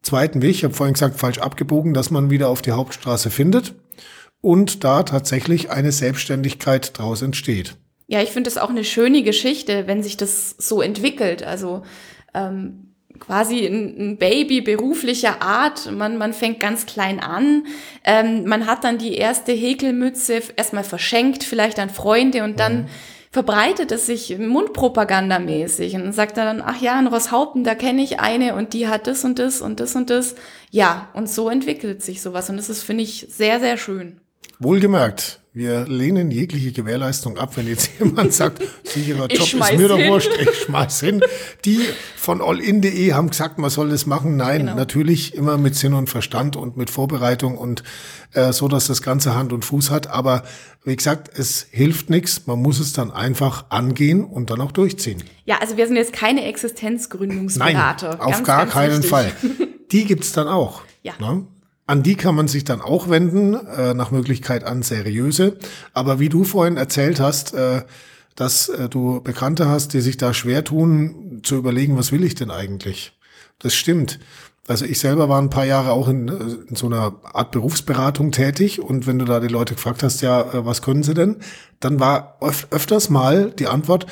zweiten 0.07 0.41
Weg, 0.41 0.51
ich 0.51 0.63
habe 0.63 0.73
vorhin 0.73 0.93
gesagt, 0.93 1.19
falsch 1.19 1.39
abgebogen, 1.39 1.93
dass 1.93 2.11
man 2.11 2.29
wieder 2.29 2.49
auf 2.49 2.61
die 2.61 2.71
Hauptstraße 2.71 3.29
findet 3.29 3.75
und 4.41 4.83
da 4.83 5.03
tatsächlich 5.03 5.69
eine 5.69 5.91
Selbstständigkeit 5.91 6.97
draus 6.97 7.21
entsteht. 7.21 7.75
Ja, 8.07 8.21
ich 8.21 8.29
finde 8.29 8.49
es 8.49 8.57
auch 8.57 8.69
eine 8.69 8.85
schöne 8.85 9.21
Geschichte, 9.21 9.85
wenn 9.85 10.01
sich 10.01 10.15
das 10.15 10.55
so 10.57 10.81
entwickelt. 10.81 11.43
Also 11.43 11.83
ähm, 12.33 12.93
quasi 13.19 13.65
ein, 13.65 13.95
ein 13.99 14.17
Baby 14.17 14.61
beruflicher 14.61 15.41
Art. 15.41 15.91
Man, 15.91 16.17
man 16.17 16.33
fängt 16.33 16.61
ganz 16.61 16.85
klein 16.85 17.19
an. 17.19 17.65
Ähm, 18.05 18.45
man 18.45 18.65
hat 18.65 18.85
dann 18.85 18.97
die 18.97 19.15
erste 19.15 19.51
Häkelmütze 19.51 20.41
erstmal 20.55 20.85
verschenkt, 20.85 21.43
vielleicht 21.43 21.79
an 21.79 21.89
Freunde 21.89 22.43
und 22.43 22.59
dann 22.59 22.87
verbreitet 23.37 23.91
es 23.91 24.07
sich 24.07 24.35
mundpropagandamäßig 24.39 25.93
und 25.93 26.11
sagt 26.11 26.37
dann, 26.37 26.59
ach 26.59 26.81
ja, 26.81 26.99
in 26.99 27.05
Rosshaupten, 27.05 27.63
da 27.63 27.75
kenne 27.75 28.01
ich 28.01 28.19
eine 28.19 28.55
und 28.55 28.73
die 28.73 28.87
hat 28.87 29.05
das 29.05 29.23
und 29.23 29.37
das 29.37 29.61
und 29.61 29.79
das 29.79 29.95
und 29.95 30.09
das. 30.09 30.33
Ja, 30.71 31.09
und 31.13 31.29
so 31.29 31.47
entwickelt 31.47 32.01
sich 32.01 32.23
sowas 32.23 32.49
und 32.49 32.57
das 32.57 32.67
ist, 32.67 32.81
finde 32.81 33.03
ich, 33.03 33.27
sehr, 33.29 33.59
sehr 33.59 33.77
schön. 33.77 34.21
Wohlgemerkt, 34.57 35.39
wir 35.57 35.85
lehnen 35.87 36.31
jegliche 36.31 36.71
Gewährleistung 36.71 37.37
ab, 37.37 37.57
wenn 37.57 37.67
jetzt 37.67 37.89
jemand 37.99 38.33
sagt, 38.33 38.61
sicherer 38.83 39.27
Ich 39.29 39.37
Job 39.39 39.61
ist 39.69 39.77
mir 39.77 39.87
doch 39.87 39.99
wurscht, 39.99 40.29
ich 40.39 40.49
schmeiß 40.63 40.99
hin. 41.01 41.21
Die 41.65 41.79
von 42.15 42.41
allin.de 42.41 43.13
haben 43.13 43.29
gesagt, 43.29 43.57
man 43.57 43.69
soll 43.69 43.89
das 43.89 44.05
machen. 44.05 44.37
Nein, 44.37 44.61
Genau. 44.61 44.75
natürlich 44.75 45.33
immer 45.35 45.57
mit 45.57 45.75
Sinn 45.75 45.93
und 45.93 46.09
Verstand 46.09 46.55
und 46.55 46.77
mit 46.77 46.89
Vorbereitung 46.89 47.57
und 47.57 47.83
äh, 48.33 48.51
so, 48.53 48.67
dass 48.67 48.87
das 48.87 49.01
Ganze 49.01 49.35
Hand 49.35 49.53
und 49.53 49.65
Fuß 49.65 49.89
hat. 49.91 50.07
Aber 50.07 50.43
wie 50.83 50.95
gesagt, 50.95 51.37
es 51.37 51.67
hilft 51.71 52.09
nichts. 52.09 52.47
Man 52.47 52.61
muss 52.61 52.79
es 52.79 52.93
dann 52.93 53.11
einfach 53.11 53.65
angehen 53.69 54.23
und 54.23 54.49
dann 54.49 54.61
auch 54.61 54.71
durchziehen. 54.71 55.23
Ja, 55.45 55.57
also 55.59 55.75
wir 55.77 55.87
sind 55.87 55.95
jetzt 55.95 56.13
keine 56.13 56.41
Nein, 56.41 56.49
Existenzgründungsberater. 56.49 58.21
auf 58.21 58.31
Ganz, 58.31 58.43
gar 58.47 58.57
ganz 58.59 58.71
keinen 58.73 58.91
wichtig. 58.97 59.09
Fall. 59.09 59.31
Die 59.91 60.05
gibt's 60.05 60.31
dann 60.33 60.47
auch. 60.47 60.81
Ja. 61.03 61.13
Ne? 61.19 61.45
An 61.87 62.03
die 62.03 62.15
kann 62.15 62.35
man 62.35 62.47
sich 62.47 62.65
dann 62.65 62.81
auch 62.81 63.09
wenden, 63.09 63.53
äh, 63.53 63.93
nach 63.93 64.11
Möglichkeit 64.11 64.65
an 64.65 64.83
seriöse. 64.83 65.57
Aber 65.93 66.19
wie 66.19 66.29
du 66.29 66.43
vorhin 66.43 66.77
erzählt 66.77 67.19
hast, 67.19 67.53
äh, 67.53 67.83
dass 68.35 68.69
äh, 68.69 68.89
du 68.89 69.21
Bekannte 69.21 69.67
hast, 69.67 69.93
die 69.93 70.01
sich 70.01 70.17
da 70.17 70.33
schwer 70.33 70.63
tun, 70.63 71.41
zu 71.43 71.55
überlegen, 71.55 71.97
was 71.97 72.11
will 72.11 72.23
ich 72.23 72.35
denn 72.35 72.51
eigentlich? 72.51 73.13
Das 73.59 73.73
stimmt. 73.73 74.19
Also 74.67 74.83
ich 74.83 74.99
selber 74.99 75.29
war 75.29 75.41
ein 75.41 75.49
paar 75.49 75.65
Jahre 75.65 75.91
auch 75.91 76.09
in, 76.09 76.27
äh, 76.27 76.33
in 76.69 76.75
so 76.75 76.87
einer 76.87 77.15
Art 77.23 77.51
Berufsberatung 77.51 78.31
tätig 78.31 78.81
und 78.81 79.07
wenn 79.07 79.17
du 79.17 79.25
da 79.25 79.39
die 79.39 79.47
Leute 79.47 79.75
gefragt 79.75 80.03
hast, 80.03 80.21
ja, 80.21 80.41
äh, 80.41 80.65
was 80.65 80.81
können 80.81 81.03
sie 81.03 81.13
denn? 81.13 81.37
Dann 81.79 81.99
war 81.99 82.37
öf 82.41 82.67
öfters 82.69 83.09
mal 83.09 83.51
die 83.51 83.67
Antwort, 83.67 84.07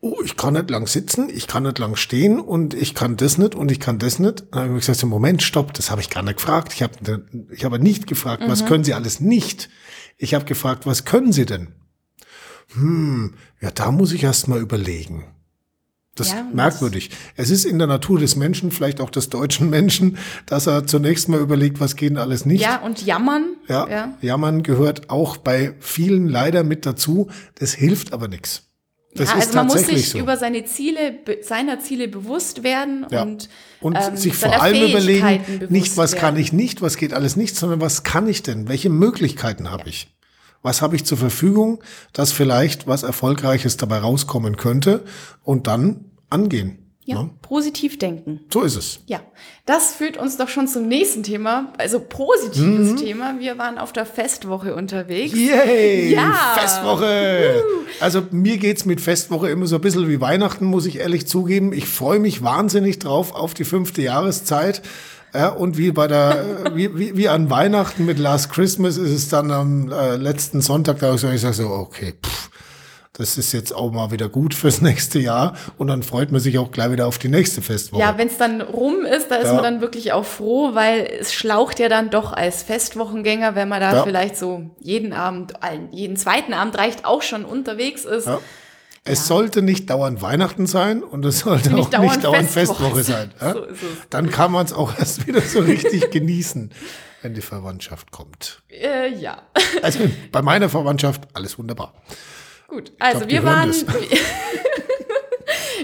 oh, 0.00 0.20
ich 0.24 0.36
kann 0.36 0.54
nicht 0.54 0.70
lang 0.70 0.86
sitzen, 0.86 1.28
ich 1.28 1.46
kann 1.46 1.64
nicht 1.64 1.78
lang 1.78 1.96
stehen 1.96 2.40
und 2.40 2.74
ich 2.74 2.94
kann 2.94 3.16
das 3.16 3.38
nicht 3.38 3.54
und 3.54 3.70
ich 3.70 3.80
kann 3.80 3.98
das 3.98 4.18
nicht. 4.18 4.44
Dann 4.50 4.68
habe 4.68 4.78
ich 4.78 4.86
gesagt, 4.86 5.04
Moment, 5.04 5.42
stopp, 5.42 5.74
das 5.74 5.90
habe 5.90 6.00
ich 6.00 6.10
gar 6.10 6.22
nicht 6.22 6.36
gefragt. 6.36 6.72
Ich 6.74 6.82
habe 6.82 7.24
ich 7.50 7.64
habe 7.64 7.78
nicht 7.78 8.06
gefragt, 8.06 8.42
was 8.46 8.66
können 8.66 8.84
Sie 8.84 8.94
alles 8.94 9.20
nicht? 9.20 9.68
Ich 10.16 10.34
habe 10.34 10.44
gefragt, 10.44 10.86
was 10.86 11.04
können 11.04 11.32
Sie 11.32 11.46
denn? 11.46 11.68
Hm, 12.74 13.34
ja, 13.60 13.70
da 13.70 13.90
muss 13.90 14.12
ich 14.12 14.22
erst 14.22 14.46
mal 14.48 14.60
überlegen. 14.60 15.24
Das 16.14 16.32
Ja, 16.32 16.44
merkwürdig. 16.52 17.10
Es 17.36 17.50
ist 17.50 17.64
in 17.64 17.78
der 17.78 17.86
Natur 17.86 18.18
des 18.18 18.34
Menschen, 18.34 18.72
vielleicht 18.72 19.00
auch 19.00 19.10
des 19.10 19.28
deutschen 19.28 19.70
Menschen, 19.70 20.18
dass 20.46 20.66
er 20.66 20.86
zunächst 20.86 21.28
mal 21.28 21.40
überlegt, 21.40 21.80
was 21.80 21.96
geht 21.96 22.10
denn 22.10 22.18
alles 22.18 22.44
nicht. 22.44 22.60
Ja, 22.60 22.80
und 22.82 23.04
jammern. 23.04 23.56
Ja, 23.68 23.88
ja. 23.88 24.18
Jammern 24.20 24.62
gehört 24.62 25.10
auch 25.10 25.36
bei 25.36 25.74
vielen 25.78 26.28
leider 26.28 26.64
mit 26.64 26.86
dazu. 26.86 27.30
Das 27.54 27.72
hilft 27.72 28.12
aber 28.12 28.28
nichts. 28.28 28.67
Das 29.18 29.28
ja, 29.30 29.36
ist 29.36 29.46
also 29.48 29.58
man 29.58 29.66
muss 29.66 29.86
sich 29.86 30.10
so. 30.10 30.18
über 30.18 30.36
seine 30.36 30.64
Ziele, 30.64 31.18
seiner 31.42 31.80
Ziele 31.80 32.08
bewusst 32.08 32.62
werden 32.62 33.06
Ja. 33.10 33.22
und, 33.22 33.48
Und 33.80 33.96
ähm, 33.96 34.16
sich 34.16 34.34
vor 34.34 34.60
allem 34.60 34.88
überlegen, 34.90 35.66
nicht 35.68 35.96
was 35.96 36.12
kann 36.12 36.34
werden. 36.34 36.42
ich 36.42 36.52
nicht, 36.52 36.80
was 36.82 36.96
geht 36.96 37.12
alles 37.12 37.36
nicht, 37.36 37.56
sondern 37.56 37.80
was 37.80 38.02
kann 38.02 38.28
ich 38.28 38.42
denn? 38.42 38.68
Welche 38.68 38.90
Möglichkeiten 38.90 39.70
habe 39.70 39.88
ich? 39.88 40.14
Was 40.62 40.82
habe 40.82 40.96
ich 40.96 41.04
zur 41.04 41.18
Verfügung, 41.18 41.82
dass 42.12 42.32
vielleicht 42.32 42.86
was 42.86 43.02
Erfolgreiches 43.02 43.76
dabei 43.76 43.98
rauskommen 43.98 44.56
könnte 44.56 45.04
und 45.44 45.66
dann 45.66 46.06
angehen. 46.30 46.87
Ja, 47.08 47.22
Ne? 47.22 47.30
positiv 47.40 47.98
denken. 47.98 48.40
So 48.52 48.60
ist 48.60 48.76
es. 48.76 49.00
Ja, 49.06 49.20
das 49.64 49.94
führt 49.94 50.18
uns 50.18 50.36
doch 50.36 50.48
schon 50.50 50.68
zum 50.68 50.88
nächsten 50.88 51.22
Thema, 51.22 51.72
also 51.78 52.00
positives 52.00 52.92
Mhm. 52.92 52.96
Thema. 52.98 53.34
Wir 53.38 53.56
waren 53.56 53.78
auf 53.78 53.92
der 53.94 54.04
Festwoche 54.04 54.74
unterwegs. 54.74 55.32
Yay! 55.34 56.12
Ja. 56.12 56.34
Festwoche! 56.58 57.62
Also 58.00 58.22
mir 58.30 58.58
geht's 58.58 58.84
mit 58.84 59.00
Festwoche 59.00 59.48
immer 59.48 59.66
so 59.66 59.76
ein 59.76 59.80
bisschen 59.80 60.06
wie 60.08 60.20
Weihnachten, 60.20 60.66
muss 60.66 60.84
ich 60.84 60.98
ehrlich 60.98 61.26
zugeben. 61.26 61.72
Ich 61.72 61.86
freue 61.86 62.18
mich 62.18 62.42
wahnsinnig 62.42 62.98
drauf 62.98 63.34
auf 63.34 63.54
die 63.54 63.64
fünfte 63.64 64.02
Jahreszeit. 64.02 64.82
Ja, 65.34 65.48
und 65.48 65.76
wie 65.78 65.92
bei 65.92 66.08
der, 66.08 66.44
wie, 66.74 66.96
wie, 66.98 67.16
wie 67.16 67.28
an 67.28 67.48
Weihnachten 67.48 68.04
mit 68.04 68.18
Last 68.18 68.50
Christmas 68.50 68.98
ist 68.98 69.10
es 69.10 69.28
dann 69.30 69.50
am 69.50 69.90
äh, 69.90 70.16
letzten 70.16 70.60
Sonntag, 70.60 70.98
da 71.00 71.14
ich 71.14 71.20
sage 71.22 71.54
so, 71.54 71.68
okay, 71.70 72.14
pff, 72.22 72.47
das 73.18 73.36
ist 73.36 73.52
jetzt 73.52 73.74
auch 73.74 73.90
mal 73.92 74.10
wieder 74.10 74.28
gut 74.28 74.54
fürs 74.54 74.80
nächste 74.82 75.18
Jahr. 75.18 75.56
Und 75.76 75.88
dann 75.88 76.02
freut 76.02 76.30
man 76.32 76.40
sich 76.40 76.58
auch 76.58 76.70
gleich 76.70 76.90
wieder 76.92 77.06
auf 77.06 77.18
die 77.18 77.28
nächste 77.28 77.60
Festwoche. 77.62 78.00
Ja, 78.00 78.16
wenn 78.16 78.28
es 78.28 78.38
dann 78.38 78.60
rum 78.60 79.04
ist, 79.04 79.30
da 79.30 79.36
ist 79.36 79.48
Ja. 79.48 79.54
man 79.54 79.64
dann 79.64 79.80
wirklich 79.80 80.12
auch 80.12 80.24
froh, 80.24 80.74
weil 80.74 81.00
es 81.20 81.32
schlaucht 81.32 81.78
ja 81.80 81.88
dann 81.88 82.10
doch 82.10 82.32
als 82.32 82.62
Festwochengänger, 82.62 83.54
wenn 83.54 83.68
man 83.68 83.80
da 83.80 83.92
Ja. 83.92 84.02
vielleicht 84.04 84.36
so 84.36 84.70
jeden 84.80 85.12
Abend, 85.12 85.52
jeden 85.90 86.16
zweiten 86.16 86.54
Abend 86.54 86.78
reicht 86.78 87.04
auch 87.04 87.22
schon 87.22 87.44
unterwegs 87.44 88.04
ist. 88.04 88.26
Ja. 88.26 88.40
Es 89.04 89.26
sollte 89.26 89.62
nicht 89.62 89.88
dauernd 89.88 90.20
Weihnachten 90.20 90.66
sein 90.66 91.02
und 91.02 91.24
es 91.24 91.38
sollte 91.40 91.70
Nicht 91.72 91.86
auch 91.86 91.90
dauernd 91.90 92.10
nicht 92.10 92.24
dauernd 92.24 92.50
Festwoche 92.50 92.94
Festwoche 92.96 93.02
sein. 93.04 93.30
So. 93.40 93.66
Dann 94.10 94.30
kann 94.30 94.52
man 94.52 94.66
es 94.66 94.72
auch 94.74 94.98
erst 94.98 95.26
wieder 95.26 95.40
so 95.40 95.60
richtig 95.60 96.10
genießen, 96.10 96.70
wenn 97.22 97.32
die 97.32 97.40
Verwandtschaft 97.40 98.10
kommt. 98.10 98.62
Äh, 98.68 99.14
ja. 99.14 99.42
Also 99.82 100.00
bei 100.30 100.42
meiner 100.42 100.68
Verwandtschaft 100.68 101.22
alles 101.32 101.58
wunderbar. 101.58 101.94
Gut, 102.68 102.92
also 103.00 103.20
glaub, 103.20 103.30
wir 103.30 103.44
waren. 103.44 103.72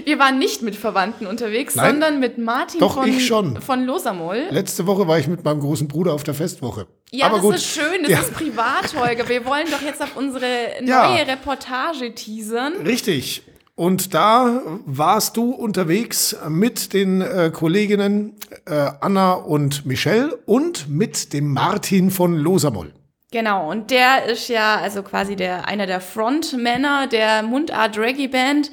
Wir 0.03 0.19
waren 0.19 0.37
nicht 0.37 0.61
mit 0.61 0.75
Verwandten 0.75 1.25
unterwegs, 1.25 1.75
Nein. 1.75 1.91
sondern 1.93 2.19
mit 2.19 2.37
Martin 2.37 2.79
Doch, 2.79 2.95
von, 2.95 3.07
ich 3.07 3.25
schon. 3.25 3.59
von 3.61 3.85
Losamol. 3.85 4.43
Letzte 4.51 4.85
Woche 4.85 5.07
war 5.07 5.17
ich 5.17 5.27
mit 5.27 5.43
meinem 5.43 5.59
großen 5.61 5.87
Bruder 5.87 6.13
auf 6.13 6.23
der 6.23 6.35
Festwoche. 6.35 6.85
Ja, 7.11 7.25
Aber 7.27 7.37
das 7.37 7.41
gut. 7.43 7.55
ist 7.55 7.65
schön, 7.65 8.01
das 8.03 8.11
Ja. 8.11 8.19
ist 8.19 8.33
privat, 8.33 8.93
Holger. 8.95 9.27
Wir 9.27 9.45
wollen 9.45 9.65
doch 9.71 9.81
jetzt 9.81 10.03
auf 10.03 10.15
unsere 10.15 10.45
neue 10.81 10.87
Ja. 10.89 11.13
Reportage 11.23 12.13
teasern. 12.13 12.73
Richtig. 12.85 13.41
Und 13.73 14.13
da 14.13 14.61
warst 14.85 15.37
du 15.37 15.49
unterwegs 15.51 16.35
mit 16.49 16.93
den 16.93 17.21
äh, 17.21 17.49
Kolleginnen 17.51 18.35
äh, 18.65 18.91
Anna 19.01 19.33
und 19.33 19.85
Michelle 19.87 20.35
und 20.45 20.87
mit 20.87 21.33
dem 21.33 21.51
Martin 21.51 22.11
von 22.11 22.35
Losamol. 22.35 22.93
Genau, 23.35 23.69
und 23.69 23.91
der 23.91 24.27
ist 24.27 24.47
ja 24.47 24.77
also 24.77 25.03
quasi 25.03 25.35
der 25.35 25.67
einer 25.67 25.87
der 25.87 25.99
Frontmänner 25.99 27.07
der 27.07 27.43
Mundart 27.43 27.97
Reggae 27.97 28.29
Band, 28.29 28.71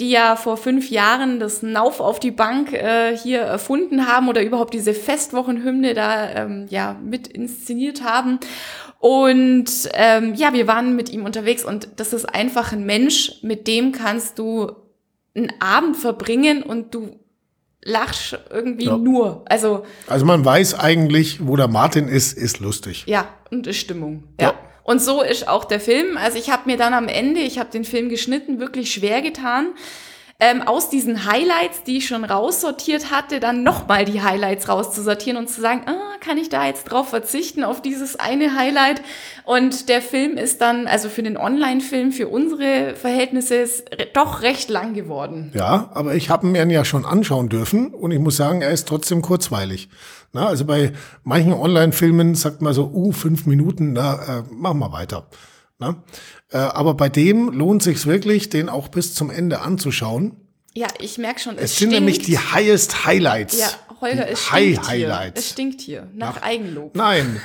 die 0.00 0.10
ja 0.10 0.34
vor 0.34 0.56
fünf 0.56 0.90
Jahren 0.90 1.38
das 1.38 1.62
Nauf 1.62 2.00
auf 2.00 2.18
die 2.18 2.32
Bank 2.32 2.72
äh, 2.72 3.16
hier 3.16 3.42
erfunden 3.42 4.08
haben 4.08 4.28
oder 4.28 4.42
überhaupt 4.42 4.74
diese 4.74 4.94
Festwochenhymne 4.94 5.94
da 5.94 6.28
ähm, 6.28 6.66
ja 6.70 6.96
mit 7.00 7.28
inszeniert 7.28 8.02
haben. 8.02 8.40
Und 8.98 9.70
ähm, 9.94 10.34
ja, 10.34 10.54
wir 10.54 10.66
waren 10.66 10.96
mit 10.96 11.08
ihm 11.10 11.24
unterwegs 11.24 11.64
und 11.64 11.90
das 11.94 12.12
ist 12.12 12.24
einfach 12.24 12.72
ein 12.72 12.84
Mensch, 12.84 13.34
mit 13.42 13.68
dem 13.68 13.92
kannst 13.92 14.40
du 14.40 14.72
einen 15.36 15.52
Abend 15.60 15.96
verbringen 15.96 16.64
und 16.64 16.96
du 16.96 17.20
lachst 17.82 18.38
irgendwie 18.50 18.86
Ja. 18.86 18.96
nur. 18.96 19.42
Also 19.46 19.84
Also 20.06 20.26
man 20.26 20.44
weiß 20.44 20.74
eigentlich, 20.78 21.46
wo 21.46 21.56
der 21.56 21.68
Martin 21.68 22.08
ist, 22.08 22.36
ist 22.36 22.60
lustig. 22.60 23.04
ja, 23.06 23.28
und 23.50 23.66
ist 23.66 23.78
Stimmung. 23.78 24.24
Ja. 24.40 24.48
Ja. 24.48 24.54
Und 24.82 25.00
so 25.00 25.22
ist 25.22 25.46
auch 25.48 25.64
der 25.66 25.78
Film. 25.80 26.16
Also 26.16 26.36
ich 26.38 26.50
habe 26.50 26.62
mir 26.66 26.76
dann 26.76 26.94
am 26.94 27.06
Ende, 27.08 27.40
ich 27.40 27.58
habe 27.58 27.70
den 27.70 27.84
Film 27.84 28.08
geschnitten, 28.08 28.58
wirklich 28.58 28.92
schwer 28.92 29.22
getan, 29.22 29.68
ähm, 30.40 30.62
aus 30.62 30.88
diesen 30.88 31.26
Highlights, 31.26 31.82
die 31.84 31.98
ich 31.98 32.06
schon 32.06 32.24
raussortiert 32.24 33.10
hatte, 33.10 33.40
dann 33.40 33.62
nochmal 33.62 34.06
die 34.06 34.22
Highlights 34.22 34.68
rauszusortieren 34.68 35.38
und 35.38 35.48
zu 35.48 35.60
sagen, 35.60 35.82
ah, 35.86 36.16
kann 36.20 36.38
ich 36.38 36.48
da 36.48 36.66
jetzt 36.66 36.84
drauf 36.84 37.10
verzichten, 37.10 37.62
auf 37.62 37.82
dieses 37.82 38.16
eine 38.16 38.56
Highlight? 38.56 39.02
Und 39.44 39.90
der 39.90 40.00
Film 40.00 40.38
ist 40.38 40.60
dann, 40.62 40.86
also 40.86 41.10
für 41.10 41.22
den 41.22 41.36
Online-Film, 41.36 42.12
für 42.12 42.28
unsere 42.28 42.94
Verhältnisse, 42.94 43.56
ist 43.56 43.84
doch 44.14 44.40
recht 44.42 44.70
lang 44.70 44.94
geworden. 44.94 45.52
Ja, 45.54 45.90
aber 45.92 46.14
ich 46.14 46.30
habe 46.30 46.46
mir 46.46 46.62
ihn 46.62 46.70
ja 46.70 46.84
schon 46.84 47.04
anschauen 47.04 47.50
dürfen 47.50 47.92
und 47.92 48.10
ich 48.10 48.18
muss 48.18 48.36
sagen, 48.36 48.62
er 48.62 48.70
ist 48.70 48.88
trotzdem 48.88 49.20
kurzweilig. 49.20 49.90
Na, 50.32 50.46
also 50.46 50.64
bei 50.64 50.92
manchen 51.24 51.52
Online-Filmen 51.52 52.34
sagt 52.34 52.62
man 52.62 52.72
so, 52.72 52.90
uh, 52.94 53.12
fünf 53.12 53.46
Minuten, 53.46 53.94
na, 53.94 54.14
äh, 54.14 54.42
machen 54.50 54.78
wir 54.78 54.92
weiter. 54.92 55.26
Na? 55.80 56.02
Äh, 56.50 56.58
aber 56.58 56.94
bei 56.94 57.08
dem 57.08 57.48
lohnt 57.50 57.82
sich 57.82 58.06
wirklich, 58.06 58.48
den 58.50 58.68
auch 58.68 58.88
bis 58.88 59.14
zum 59.14 59.30
Ende 59.30 59.60
anzuschauen. 59.60 60.36
Ja, 60.74 60.86
ich 61.00 61.18
merke 61.18 61.40
schon, 61.40 61.56
es, 61.58 61.72
Es 61.72 61.76
sind 61.78 61.90
nämlich 61.90 62.18
die 62.20 62.38
highest 62.38 63.04
Highlights. 63.04 63.58
Ja, 63.58 63.66
Holger, 64.00 64.24
die 64.26 64.32
es 64.32 64.52
High 64.52 64.62
stinkt 64.74 64.78
hier. 64.78 64.80
Es 64.80 64.88
Highlights. 64.88 65.48
stinkt 65.50 65.80
hier, 65.80 66.06
nach 66.14 66.42
Eigenlob. 66.42 66.94
Nein, 66.94 67.40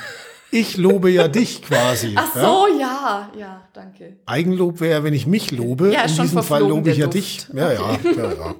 ich 0.52 0.76
lobe 0.76 1.10
ja 1.10 1.26
dich 1.28 1.62
quasi. 1.68 2.12
Ach 2.16 2.34
Ja? 2.36 2.40
so, 2.42 2.66
ja, 2.78 3.30
ja, 3.38 3.68
danke. 3.72 4.16
Eigenlob 4.26 4.80
wäre, 4.80 5.02
wenn 5.02 5.12
ich 5.14 5.26
mich 5.26 5.50
lobe. 5.50 5.92
Ja, 5.92 6.02
In 6.04 6.14
diesem 6.14 6.42
Fall 6.42 6.60
lobe 6.62 6.90
ich 6.90 6.98
ja 6.98 7.06
Duft. 7.06 7.14
dich. 7.16 7.46
Ja, 7.52 7.72
ja, 7.72 7.98
ja, 8.04 8.32
ja. 8.32 8.54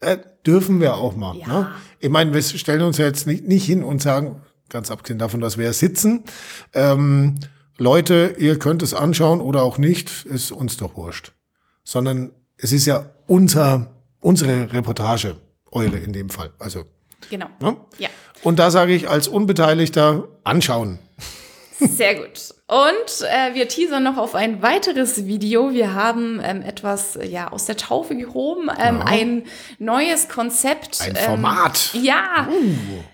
Äh, 0.00 0.18
dürfen 0.46 0.80
wir 0.80 0.94
auch 0.96 1.14
mal. 1.16 1.36
Ja. 1.36 1.46
Ne? 1.46 1.70
Ich 2.00 2.08
meine, 2.08 2.32
wir 2.34 2.42
stellen 2.42 2.82
uns 2.82 2.98
ja 2.98 3.06
jetzt 3.06 3.26
nicht, 3.26 3.44
nicht 3.46 3.64
hin 3.66 3.82
und 3.84 4.00
sagen, 4.02 4.42
ganz 4.68 4.90
abgesehen 4.90 5.18
davon, 5.18 5.40
dass 5.40 5.58
wir 5.58 5.64
ja 5.64 5.72
sitzen, 5.72 6.24
ähm, 6.74 7.36
Leute, 7.78 8.34
ihr 8.38 8.58
könnt 8.58 8.82
es 8.82 8.92
anschauen 8.92 9.40
oder 9.40 9.62
auch 9.62 9.78
nicht, 9.78 10.26
ist 10.26 10.50
uns 10.50 10.76
doch 10.76 10.96
wurscht. 10.96 11.32
Sondern 11.84 12.32
es 12.56 12.72
ist 12.72 12.86
ja 12.86 13.06
unser, 13.26 13.94
unsere 14.20 14.72
Reportage, 14.72 15.36
eure 15.70 15.96
in 15.98 16.12
dem 16.12 16.28
Fall. 16.28 16.50
Also, 16.58 16.84
Genau. 17.30 17.46
ne? 17.60 17.76
Ja, 17.98 18.08
Und 18.42 18.58
da 18.58 18.70
sage 18.70 18.94
ich 18.94 19.08
als 19.08 19.28
Unbeteiligter 19.28 20.28
anschauen. 20.44 20.98
Sehr 21.78 22.14
gut. 22.16 22.54
Und 22.66 23.26
äh, 23.30 23.54
wir 23.54 23.66
teasern 23.66 24.02
noch 24.02 24.18
auf 24.18 24.34
ein 24.34 24.60
weiteres 24.62 25.26
Video. 25.26 25.72
Wir 25.72 25.94
haben 25.94 26.40
ähm, 26.44 26.60
etwas 26.60 27.16
äh, 27.16 27.26
ja 27.26 27.50
aus 27.50 27.64
der 27.64 27.78
Taufe 27.78 28.14
gehoben, 28.14 28.68
ähm, 28.78 29.00
ein 29.02 29.44
neues 29.78 30.28
Konzept. 30.28 31.00
Ein 31.00 31.16
ähm, 31.16 31.16
Format. 31.16 31.90
Ja, 31.94 32.48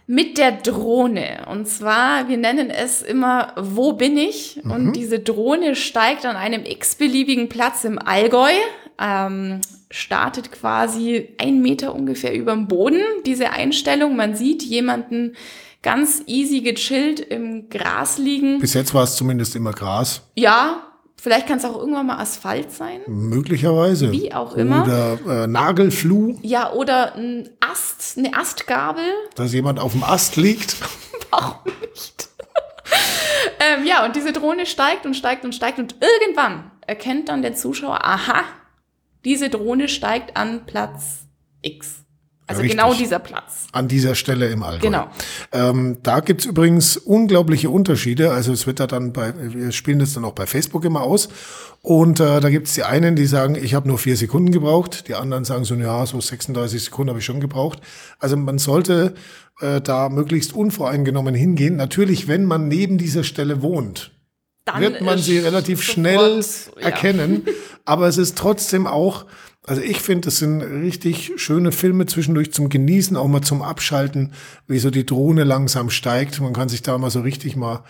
mit 0.08 0.38
der 0.38 0.52
Drohne. 0.52 1.46
Und 1.48 1.68
zwar, 1.68 2.28
wir 2.28 2.36
nennen 2.36 2.70
es 2.70 3.00
immer 3.00 3.52
Wo 3.56 3.92
bin 3.92 4.16
ich? 4.16 4.60
Und 4.64 4.94
diese 4.94 5.20
Drohne 5.20 5.76
steigt 5.76 6.26
an 6.26 6.36
einem 6.36 6.64
x-beliebigen 6.64 7.48
Platz 7.48 7.84
im 7.84 7.98
Allgäu, 7.98 8.52
ähm, 9.00 9.60
startet 9.90 10.50
quasi 10.50 11.28
ein 11.38 11.62
Meter 11.62 11.94
ungefähr 11.94 12.34
über 12.34 12.52
dem 12.52 12.66
Boden, 12.66 13.00
diese 13.24 13.50
Einstellung. 13.50 14.16
Man 14.16 14.34
sieht 14.34 14.64
jemanden 14.64 15.36
ganz 15.84 16.22
easy 16.26 16.62
gechillt 16.62 17.20
im 17.20 17.68
Gras 17.68 18.18
liegen. 18.18 18.58
Bis 18.58 18.74
jetzt 18.74 18.92
war 18.94 19.04
es 19.04 19.14
zumindest 19.14 19.54
immer 19.54 19.72
Gras. 19.72 20.22
Ja, 20.34 20.88
vielleicht 21.20 21.46
kann 21.46 21.58
es 21.58 21.64
auch 21.64 21.76
irgendwann 21.78 22.06
mal 22.06 22.18
Asphalt 22.18 22.72
sein. 22.72 23.02
Möglicherweise. 23.06 24.10
Wie 24.10 24.32
auch 24.32 24.56
immer. 24.56 24.82
Oder 24.82 25.44
äh, 25.44 25.46
Nagelfluh, 25.46 26.38
Ja, 26.42 26.72
oder 26.72 27.14
ein 27.14 27.50
Ast, 27.60 28.18
eine 28.18 28.34
Astgabel. 28.34 29.04
dass 29.36 29.52
jemand 29.52 29.78
auf 29.78 29.92
dem 29.92 30.02
Ast 30.02 30.36
liegt. 30.36 30.76
Warum 31.30 31.58
nicht? 31.92 32.28
ähm, 33.60 33.86
ja, 33.86 34.04
und 34.06 34.16
diese 34.16 34.32
Drohne 34.32 34.64
steigt 34.66 35.04
und 35.04 35.14
steigt 35.14 35.44
und 35.44 35.54
steigt 35.54 35.78
und 35.78 35.96
irgendwann 36.00 36.70
erkennt 36.86 37.28
dann 37.28 37.42
der 37.42 37.54
Zuschauer, 37.54 38.04
aha, 38.04 38.42
diese 39.24 39.50
Drohne 39.50 39.88
steigt 39.88 40.36
an 40.36 40.64
Platz 40.66 41.26
X. 41.62 42.03
Also 42.46 42.60
Richtig. 42.60 42.78
genau 42.78 42.92
dieser 42.92 43.18
Platz. 43.20 43.68
An 43.72 43.88
dieser 43.88 44.14
Stelle 44.14 44.48
im 44.48 44.62
Allgäu. 44.62 44.88
Genau. 44.88 45.08
Ähm, 45.52 45.98
da 46.02 46.20
gibt's 46.20 46.44
übrigens 46.44 46.98
unglaubliche 46.98 47.70
Unterschiede. 47.70 48.32
Also 48.32 48.52
es 48.52 48.66
wird 48.66 48.80
da 48.80 48.86
dann 48.86 49.14
bei, 49.14 49.32
wir 49.36 49.72
spielen 49.72 49.98
das 49.98 50.12
dann 50.12 50.26
auch 50.26 50.34
bei 50.34 50.46
Facebook 50.46 50.84
immer 50.84 51.00
aus. 51.00 51.30
Und 51.80 52.20
äh, 52.20 52.40
da 52.40 52.50
gibt's 52.50 52.74
die 52.74 52.82
einen, 52.82 53.16
die 53.16 53.26
sagen, 53.26 53.54
ich 53.54 53.72
habe 53.72 53.88
nur 53.88 53.98
vier 53.98 54.16
Sekunden 54.16 54.52
gebraucht. 54.52 55.08
Die 55.08 55.14
anderen 55.14 55.44
sagen 55.44 55.64
so, 55.64 55.74
ja, 55.74 56.04
so 56.04 56.20
36 56.20 56.84
Sekunden 56.84 57.10
habe 57.10 57.20
ich 57.20 57.24
schon 57.24 57.40
gebraucht. 57.40 57.80
Also 58.18 58.36
man 58.36 58.58
sollte 58.58 59.14
äh, 59.60 59.80
da 59.80 60.10
möglichst 60.10 60.54
unvoreingenommen 60.54 61.34
hingehen. 61.34 61.76
Natürlich, 61.76 62.28
wenn 62.28 62.44
man 62.44 62.68
neben 62.68 62.98
dieser 62.98 63.24
Stelle 63.24 63.62
wohnt, 63.62 64.10
Dann 64.66 64.82
wird 64.82 65.00
man 65.00 65.18
sie 65.18 65.38
relativ 65.38 65.78
sofort, 65.78 65.92
schnell 65.94 66.40
ja. 66.76 66.88
erkennen. 66.88 67.46
Aber 67.86 68.06
es 68.08 68.18
ist 68.18 68.36
trotzdem 68.36 68.86
auch, 68.86 69.26
also 69.66 69.80
ich 69.80 70.00
finde, 70.00 70.28
es 70.28 70.38
sind 70.38 70.60
richtig 70.62 71.32
schöne 71.36 71.72
Filme 71.72 72.06
zwischendurch 72.06 72.52
zum 72.52 72.68
Genießen, 72.68 73.16
auch 73.16 73.28
mal 73.28 73.42
zum 73.42 73.62
Abschalten, 73.62 74.32
wie 74.66 74.78
so 74.78 74.90
die 74.90 75.06
Drohne 75.06 75.44
langsam 75.44 75.90
steigt. 75.90 76.40
Man 76.40 76.52
kann 76.52 76.68
sich 76.68 76.82
da 76.82 76.96
mal 76.98 77.10
so 77.10 77.20
richtig 77.20 77.56
mal 77.56 77.82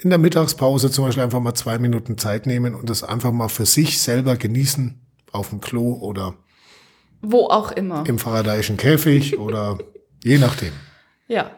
in 0.00 0.10
der 0.10 0.18
Mittagspause 0.18 0.90
zum 0.90 1.04
Beispiel 1.06 1.24
einfach 1.24 1.40
mal 1.40 1.54
zwei 1.54 1.78
Minuten 1.78 2.18
Zeit 2.18 2.46
nehmen 2.46 2.74
und 2.74 2.88
das 2.88 3.02
einfach 3.02 3.32
mal 3.32 3.48
für 3.48 3.66
sich 3.66 4.00
selber 4.00 4.36
genießen. 4.36 5.00
Auf 5.32 5.50
dem 5.50 5.60
Klo 5.60 5.92
oder 6.00 6.34
Wo 7.20 7.46
auch 7.48 7.70
immer. 7.72 8.04
im 8.06 8.18
faradayischen 8.18 8.76
Käfig 8.78 9.38
oder 9.38 9.76
je 10.24 10.38
nachdem. 10.38 10.72
Ja. 11.26 11.50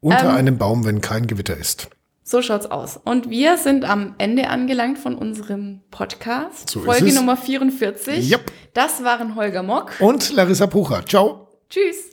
Unter 0.00 0.30
Ähm, 0.30 0.36
einem 0.36 0.58
Baum, 0.58 0.84
wenn 0.84 1.00
kein 1.00 1.26
Gewitter 1.26 1.56
ist. 1.56 1.88
So 2.28 2.42
schaut's 2.42 2.66
aus. 2.66 2.98
Und 3.02 3.30
wir 3.30 3.56
sind 3.56 3.88
am 3.88 4.14
Ende 4.18 4.50
angelangt 4.50 4.98
von 4.98 5.14
unserem 5.14 5.80
Podcast. 5.90 6.68
So 6.68 6.80
Folge 6.80 7.14
Nummer 7.14 7.38
44. 7.38 8.30
Yep. 8.30 8.52
Das 8.74 9.02
waren 9.02 9.34
Holger 9.34 9.62
Mock 9.62 9.92
und 9.98 10.30
Larissa 10.34 10.66
Pucher. 10.66 11.06
Ciao. 11.06 11.48
Tschüss. 11.70 12.10